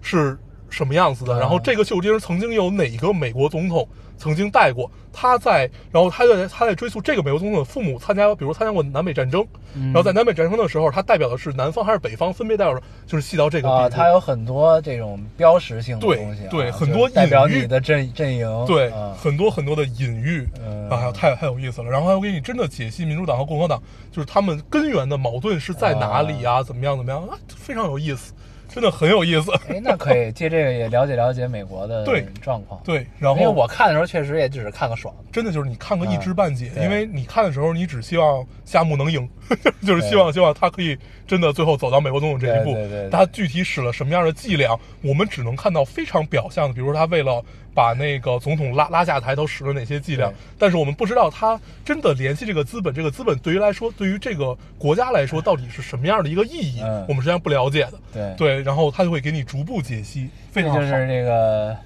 [0.00, 0.38] 是
[0.70, 1.34] 什么样子的？
[1.34, 3.86] 啊然后这个袖钉儿曾经有哪个美国总统
[4.16, 4.90] 曾经带过？
[5.18, 5.60] 他在，
[5.90, 9.42] 然后他在他在追溯这个美国总统的父母参加，比如参加过南北战争，
[9.72, 13.70] 嗯然后在南北战争的时候，他代表的是南方还是北方，分别代表着就是细到这个。
[13.70, 21.90] 啊，他有很多这种标识性的东西啊，对很多就是代表你的阵阵营，对，啊很多很多的隐喻，嗯啊，太太有意思了。
[21.90, 26.62] 然后还会给你真的解析民主党和共和党，就是他们根源的矛盾是在哪里啊？
[26.62, 27.38] 怎么样怎么样啊？
[27.56, 28.34] 非常有意思，
[28.76, 29.50] 真的很有意思。
[29.70, 39.26] 哎，那可以借这个也了解了解美国的 对状况，对，然因为后我看的时候确实也只是看个爽，真的就是你看个一知半解，嗯因为你看的时候，你只希望夏目能赢，
[39.86, 40.94] 就是希望希望他可以
[41.26, 42.76] 真的最后走到美国总统这一步。
[43.10, 47.42] 他具体使了什么样的伎俩，我们只能看到非常表象的，比如说他为了
[47.74, 57.94] 把那个总统拉拉下台，都使了哪些伎俩，但是我们不知道他真的联系这个资本，这个资本对于来说，对于这个国家来说，到底是什么样的一个意义，嗯我们实际上不了解的。
[58.12, 61.76] 对对，然后他就会给你逐步解析，非常好，这就是这个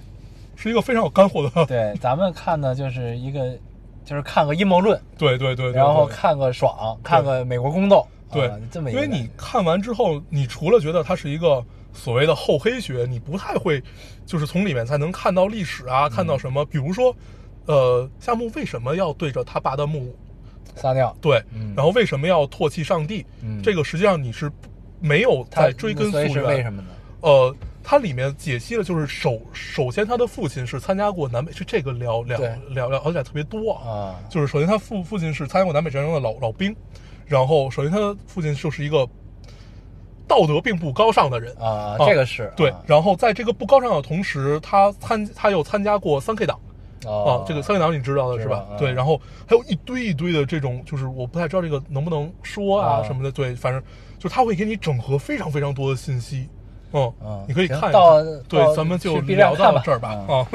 [0.55, 1.51] 是一个非常有干货的。
[1.67, 3.57] 对咱们看的就是一个
[4.05, 13.83] 就是看个阴谋论，对对对对，然后看个爽，看个美国宫斗，对，啊这么因为你看完之后，你除了觉得它是一个所谓的厚黑学，你不太会，
[14.25, 17.15] 就是从里面才能看到历史啊，看嗯到什么，比如说，
[17.67, 20.15] 呃，夏目为什么要对着他爸的墓
[20.77, 23.27] 撒尿，对，嗯然后为什么要唾弃上帝？
[23.43, 24.51] 嗯这个实际上你是
[25.01, 26.45] 没有他在追根溯源。
[26.45, 26.89] 为什么呢？
[27.23, 33.91] 呃，它里面解析了，就是首首先他的父亲是参加过南北，是这个聊聊对聊聊了解特别多啊。
[33.91, 36.75] 啊，就是首先他父父亲是参加过南北战争的老老兵，
[37.31, 39.09] 然后首先他的父亲就是一个
[40.27, 41.55] 道德并不高尚的人。
[41.61, 46.59] 啊，啊这个是对啊，然后在这个不高尚的同时，他参他又参加过三 K 党。
[47.05, 47.25] 哦。
[47.25, 48.67] 啊，这个三 K 党你知道的是吧？
[48.77, 48.95] 对，嗯。
[48.97, 49.17] 然后
[49.47, 53.05] 还有一堆一堆的这种，就是我不太知道这个能不能说啊啊。
[53.05, 53.81] 什么的，对，反正
[54.19, 56.49] 就是他会给你整合非常非常多的信息，
[56.93, 58.01] 嗯嗯，你可以看一下。
[58.49, 60.27] 对，咱们就聊到这儿吧。
[60.29, 60.41] 嗯。
[60.41, 60.49] 啊，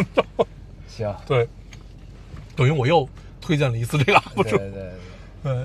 [0.90, 1.48] 行， 对，
[2.54, 3.08] 等于我又
[3.40, 4.58] 推荐了一次这个 UP 主，对。
[4.58, 4.84] 对对，
[5.44, 5.64] 对，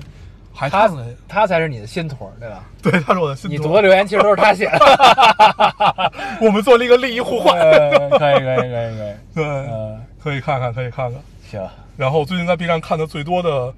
[0.53, 0.89] 还他。
[1.27, 2.63] 他才是你的新托，对吧？
[2.81, 7.57] 对，他是我的心头你读的留言其实都是他写的， 我们做了一个利益互换。
[7.59, 11.21] 呃可以可以可以可以， 对，嗯，可以看看，可以看看。
[11.49, 13.73] 行，然后最近在 B 站看的最多的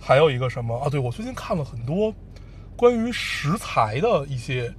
[0.00, 0.88] 还有一个什么啊？
[0.90, 2.12] 对我最近看了很多
[2.76, 4.72] 关于食材的一些、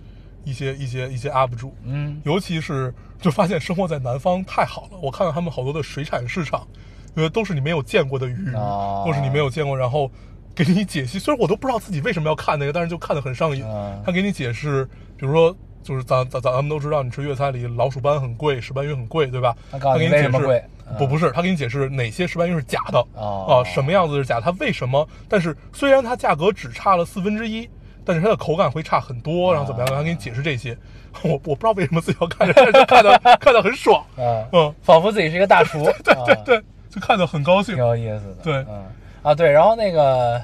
[0.43, 4.97] 一些、一些、一些 UP 主，嗯尤其是就发现生活在南方太好了。
[5.01, 6.67] 我看到他们好多的水产市场，
[7.15, 10.09] 因为都是你没有见过的鱼，哦都是你没有见过，然后
[10.55, 11.17] 给你解析。
[11.19, 13.63] 虽然我都不知道自己为什么要看那个，但是就看得很上瘾。
[13.65, 14.85] 嗯他给你解释，
[15.17, 15.55] 比如说。
[15.85, 19.55] 就是咱咱咱们都知道，你吃粤菜里老鼠斑很贵，石斑鱼很贵，对吧？
[19.71, 25.07] 他告诉你给你解释为什么贵嗯不不是，他给你解释哪些石斑鱼是假的哦啊，什么样子是假，它为什么？
[25.29, 27.69] 但是虽然它价格只差了四分之一，
[28.03, 29.95] 但是它的口感会差很多，然后怎么样？
[29.95, 30.75] 他给你解释这些，
[31.21, 37.85] 我我不知道为什么自己要看， 但是看的看的很爽，啊，嗯，仿佛自己是一个大厨，对对对，就看的很高兴挺。
[37.85, 38.35] 有意思的。
[38.43, 38.83] 对嗯
[39.25, 40.39] 啊对，然后那个，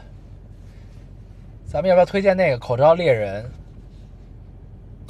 [1.66, 3.46] 咱们要不要推荐那个口罩猎人？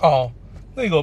[0.02, 0.30] 哦，
[0.76, 0.98] 那个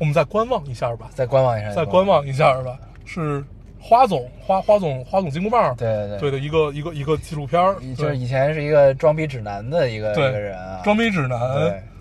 [0.00, 2.04] 我们再观望一下吧，再观望一下，再观。
[2.04, 2.76] 望一下吧。
[3.04, 3.44] 是
[3.78, 11.38] 花总花花总花总金箍棒对对对的一个一个一个纪录片儿，就是以前是一个装逼指南的一个一个人啊，装逼指南，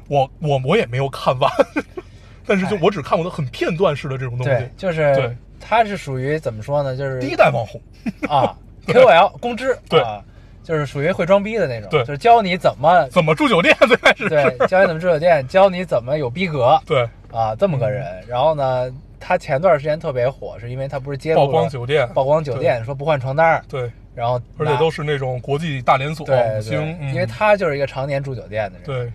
[0.08, 1.52] 我我我也没有看完，
[2.48, 4.72] 但是就我只看过的很片段式的这种东西对，。
[4.76, 6.98] 就是对他是属于怎么说呢？
[6.98, 7.80] 就是第一代网红，
[8.28, 10.00] 啊 ，KOL 公知，对。
[10.02, 10.22] 啊，
[10.64, 12.02] 就是属于会装逼的那种，对。
[12.02, 17.08] 就是教你怎么怎么住酒店最开始对，教你怎么住酒店，教你怎么有逼格对。
[17.32, 18.06] 啊，这么个人。
[18.28, 26.38] 然后呢，他前段时间特别火，是因为他不是揭露曝了光酒店，曝光酒店，说不换床单，对，然后而且都是那种国际大连锁对
[26.70, 29.14] 因为他就是一个常年住酒店的人，对。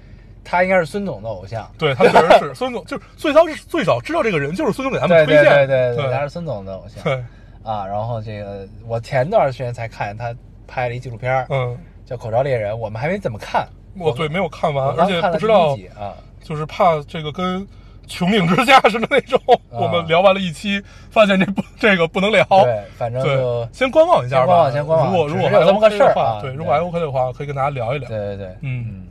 [0.49, 1.69] 他应该是孙总的偶像。
[1.77, 6.13] 对，他确实是孙总，就是最早是最早知道这个人就是孙总给他们对对推荐，对对对。
[6.13, 7.21] 他是孙总的偶像对，
[7.67, 7.87] 啊。
[7.87, 10.35] 然后这个我前段时间才看见他
[10.67, 13.67] 拍了一纪录片，嗯，叫《口罩猎人》，我们还没怎么看，
[13.99, 16.15] 我对没有看完，而且不知道啊。
[16.43, 17.67] 就是怕这个跟
[18.07, 22.45] 穹顶之下似的那种，我们聊完了一期，发现这不这个不能聊。
[22.63, 24.71] 对，反正就对，先观望一下吧。
[24.71, 28.09] 先观望先观望如果如果还有这么个 OK 的话，事儿啊对，如果还 OK 的话，可以跟大家聊一聊。
[28.09, 29.09] 对对对，嗯，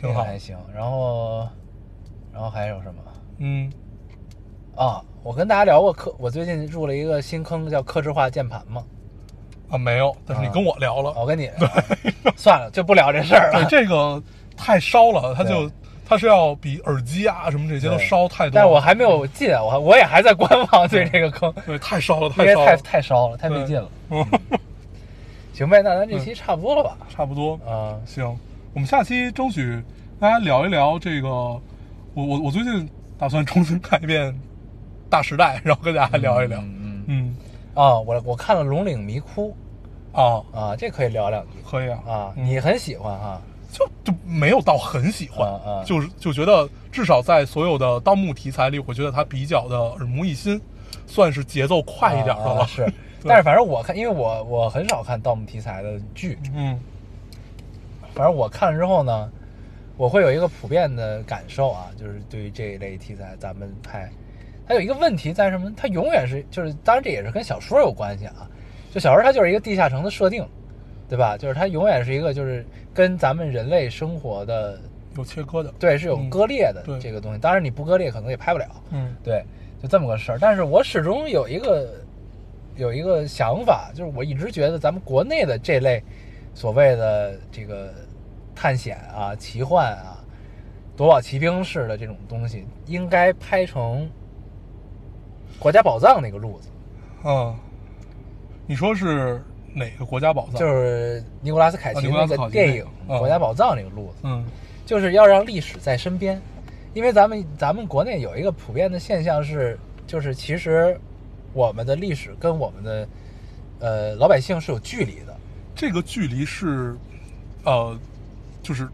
[0.00, 0.56] 挺好还行。
[0.74, 1.46] 然后，
[2.32, 3.00] 然后还有什么？
[3.38, 3.70] 嗯，
[4.74, 8.84] 啊，我跟大家聊过克，我最近入了一个新坑，叫克制化键盘嘛。
[9.68, 11.68] 啊，没有，但是你啊跟我聊了，我跟你对
[12.36, 13.82] 算了，就不聊这事儿了对。
[13.82, 14.22] 这个
[14.56, 15.72] 太烧了，它就对
[16.06, 18.52] 它是要比耳机啊什么这些都烧太多。
[18.54, 23.88] 但我还没有进，我我也还在观望对这个坑，对太烧了，太太烧了，太烧了，太没劲了。
[24.10, 24.24] 嗯，
[25.52, 26.96] 行呗，那咱这期差不多了吧？
[27.10, 27.58] 差不多。
[27.68, 28.24] 啊，行，
[28.74, 29.82] 我们下期争取
[30.20, 31.28] 大家聊一聊这个。
[31.28, 34.32] 我我我最近打算重新 看一遍
[35.08, 36.58] 《大时代》，然后跟大家聊一聊。
[36.60, 37.36] 嗯嗯嗯。
[37.74, 39.56] 啊，我我看了《龙岭迷窟。
[40.12, 41.58] 啊，》啊，这可以聊两句。
[41.68, 42.32] 可以啊。
[42.34, 43.40] 你很喜欢哈？
[43.70, 45.84] 就就没有到很喜欢，啊啊。
[45.84, 50.58] 就是就觉得至少在所有的盗墓题材里，我觉得它比较的耳目一新，
[51.06, 52.66] 算是节奏快一点的了。
[52.66, 52.90] 是，
[53.28, 56.80] 但是反正我看，因为我我很少看盗墓题材的剧，嗯
[58.14, 59.30] 反正我看了之后呢，
[59.98, 64.10] 我会有一个普遍的感受啊，就是对于这一类题材，咱们拍，
[64.66, 65.72] 它有一个问题在什么？
[65.76, 68.48] 它永远是就是，当然这也是跟小说有关系啊。
[68.92, 70.46] 就小说它就是一个地下城的设定，
[71.08, 71.36] 对吧？
[71.36, 72.64] 就是它永远是一个就是
[72.94, 74.80] 跟咱们人类生活的
[75.16, 75.72] 有切割的。
[75.78, 77.38] 对是有嗯割裂的这个东西。
[77.38, 79.44] 当然你不割裂可能也拍不了，嗯对，
[79.82, 80.38] 就这么个事儿。
[80.40, 81.94] 但是我始终有一个
[82.76, 86.02] 有一个想法，就是我一直觉得咱们国内的这类
[86.54, 87.92] 所谓的这个
[88.54, 90.24] 探险啊、奇幻啊、
[90.96, 94.08] 夺宝奇兵式的这种东西，应该拍成
[95.58, 96.68] 国家宝藏那个路子，
[97.28, 97.54] 啊，
[98.66, 99.42] 你说是
[99.74, 100.56] 哪个国家宝藏？
[100.56, 104.18] 就是尼古拉斯凯奇那个电影国家宝藏》那个路子。
[104.24, 104.44] 嗯
[104.86, 106.40] 就是要让历史在身边，
[106.94, 109.76] 因为咱们咱们国内有一个普遍的现象是，
[110.06, 110.96] 就是其实
[111.52, 113.08] 我们的历史跟我们的
[113.80, 115.36] 呃老百姓是有距离的。
[115.74, 116.96] 这个距离是，
[117.64, 117.98] 呃，
[118.62, 118.88] 就是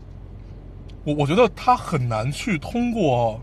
[1.04, 3.38] 我我觉得他很难去通过，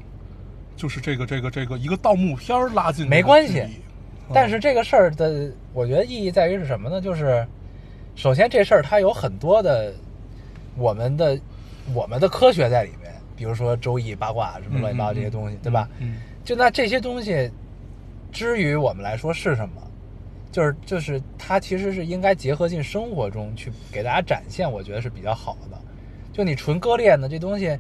[0.80, 3.62] 就是这个这个这个一个盗墓片儿拉近没关系
[4.34, 7.02] 但是这个事儿的，我觉得意义在于是什么呢？
[7.02, 7.46] 就是
[8.16, 9.94] 首先这事儿它有很多的
[10.78, 11.38] 我们的
[11.94, 15.90] 我们的科学在里面，比如说周易、八卦什么乱七八糟这些东西，对吧？
[16.00, 16.16] 嗯
[16.46, 17.52] 就那这些东西，
[18.32, 19.82] 之于我们来说是什么？
[20.52, 25.78] 就是就是它其实是应该结合进生活中去给大家展现，我觉得是比较好的。
[26.32, 27.78] 就你纯割裂呢，这东西，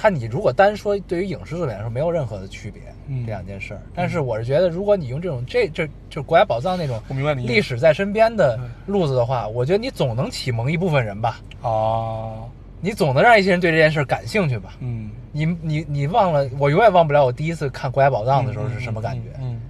[0.00, 3.26] 它你如果单说对于影视作品来说没有任何的区别，嗯。
[3.26, 3.80] 这两件事儿。
[3.92, 7.02] 但是我是觉得，如果你用这种这这就国家宝藏那种
[7.36, 12.48] 历史在身边的路子的话，我觉得你总能启蒙一部分人吧，哦，
[12.80, 14.76] 你总能让一些人对这件事儿感兴趣吧。
[14.78, 19.60] 嗯，你你你忘了，我永远忘不了我第一次看《国家宝藏》的时候是什么感觉，嗯。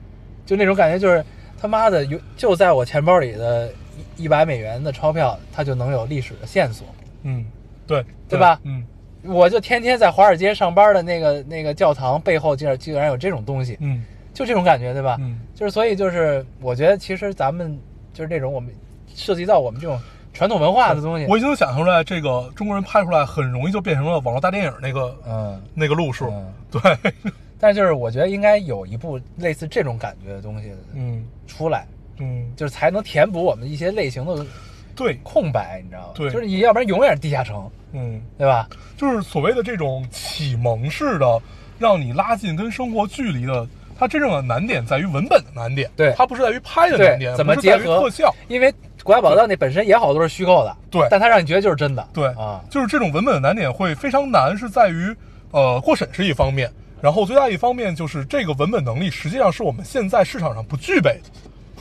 [0.45, 1.25] 就那种感觉，就是
[1.61, 3.71] 他妈的有就在我钱包里的
[4.17, 6.87] 一一百美元的钞票，它就能有历史的线索。
[7.23, 7.45] 嗯，
[7.87, 8.59] 对对吧？
[8.65, 8.83] 嗯
[9.29, 14.05] 我就天天在华尔街上班的那个那个教堂背后，竟然竟然有这种东西，嗯。
[14.35, 15.17] 就这种感觉，对吧？
[15.21, 15.41] 嗯。
[15.55, 17.79] 就是所以就是我觉得其实咱们
[18.15, 18.73] 就是这种我们
[19.15, 20.01] 涉及到我们这种
[20.33, 25.61] 传统文化的东西，我已经想出来，这个中国人拍出来很容易就变成了网络大电影那个嗯。
[25.75, 27.13] 那个路数，嗯，对，
[27.59, 31.25] 但就是我觉得应该有一部类似这种感觉的东西嗯。
[31.49, 31.87] 出来，
[32.19, 34.47] 嗯，就是才能填补我们一些类型的
[34.95, 36.09] 对，空白，你知道吗？
[36.15, 36.31] 对。
[36.31, 38.21] 就是你要不然永远是地下城，嗯。
[38.37, 38.69] 对吧？
[38.97, 41.41] 就是所谓的这种启蒙式的，
[41.79, 43.67] 让你拉近跟生活距离的，
[43.99, 48.71] 它真正的难点在于文本的难点，对它不是在于拍的难点，怎么不是在于结合特效，因为
[49.03, 55.15] 《国家宝藏》那本身也好多是虚构的，对但它让你觉得就是真的，对啊，就是这种文本的难点会非常难，是在于
[55.51, 61.21] 呃过审是一方面，然后最大一方面就是这个文本能力实际上是我们现在市场上不具备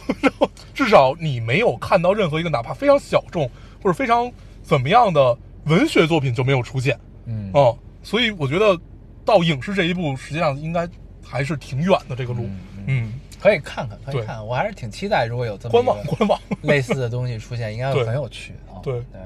[0.08, 3.50] 的， 然后至少你没有看到任何一个哪怕非常小众
[3.82, 4.32] 或者非常
[4.64, 5.38] 怎么样的
[5.68, 7.52] 文学作品就没有出现，嗯。
[7.54, 8.80] 哦，所以我觉得
[9.26, 10.88] 到影视这一步，实际上应该
[11.24, 12.44] 还是挺远的这个路。
[12.44, 16.40] 嗯嗯，可以看看，可以看看，我还是挺期待，如果有这么观望一个观望。
[16.64, 18.80] 类似的东西出现，应该会很有趣啊。
[18.82, 18.94] 对。
[19.12, 19.22] 对，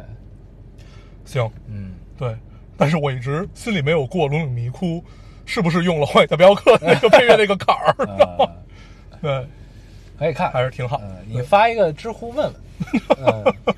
[1.25, 2.35] 行，嗯，对，
[2.75, 4.97] 但是我一直心里没有过《龙岭迷窟》
[5.45, 7.95] 是不是用了《荒野大镖客》那个配乐那个坎儿？
[9.21, 9.47] 对，
[10.17, 10.99] 可以看，还是挺好。
[11.03, 12.51] 嗯，你发一个知乎问
[13.17, 13.75] 问，嗯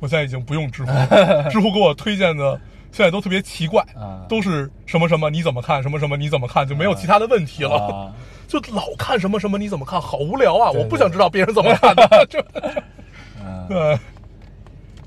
[0.00, 0.90] 我现在已经不用知乎，
[1.50, 2.60] 知乎给我推荐的
[2.90, 7.76] 现在都特别奇怪，啊都是什么什么你怎么看，什么什么你怎么看，就没有其他的问题了。
[7.76, 8.12] 啊，
[8.48, 10.70] 就老看什么什么你怎么看，好无聊啊！
[10.72, 12.08] 我不想知道别人怎么看的。
[12.28, 12.40] 就
[13.44, 13.98] 嗯， 对，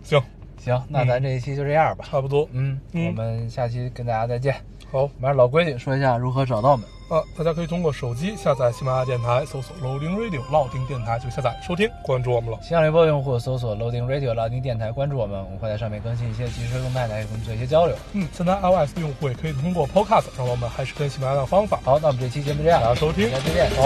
[0.03, 0.21] 行，
[0.57, 2.05] 行，那咱这一期就这样吧。
[2.09, 2.47] 差不多。
[2.53, 4.55] 嗯，嗯我们下期跟大家再见。
[4.93, 6.85] 好，我们还是老规矩，说一下如何找到我们。
[7.09, 12.59] 啊，大家可以通过手机下载喜马拉雅电台，搜索 Loading Radio 老丁电台就下载收听，关注我们了。
[12.61, 17.95] 新浪微博用户搜索 Loading Radio 老丁电台，关注我们，我们会在上面更新一些即时动态，来跟我们做一些交流。
[18.13, 21.79] 嗯，现在 iOS 用户也可以通过 Podcast 找到我们，还是跟喜马拉雅的方法。
[21.83, 23.83] 好，那我们这期节目这样，大家收听，再见，拜拜。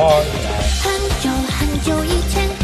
[0.83, 2.56] 很久很久以前。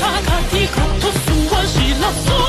[0.00, 2.43] 卡卡迪卡托苏瓦西拉索。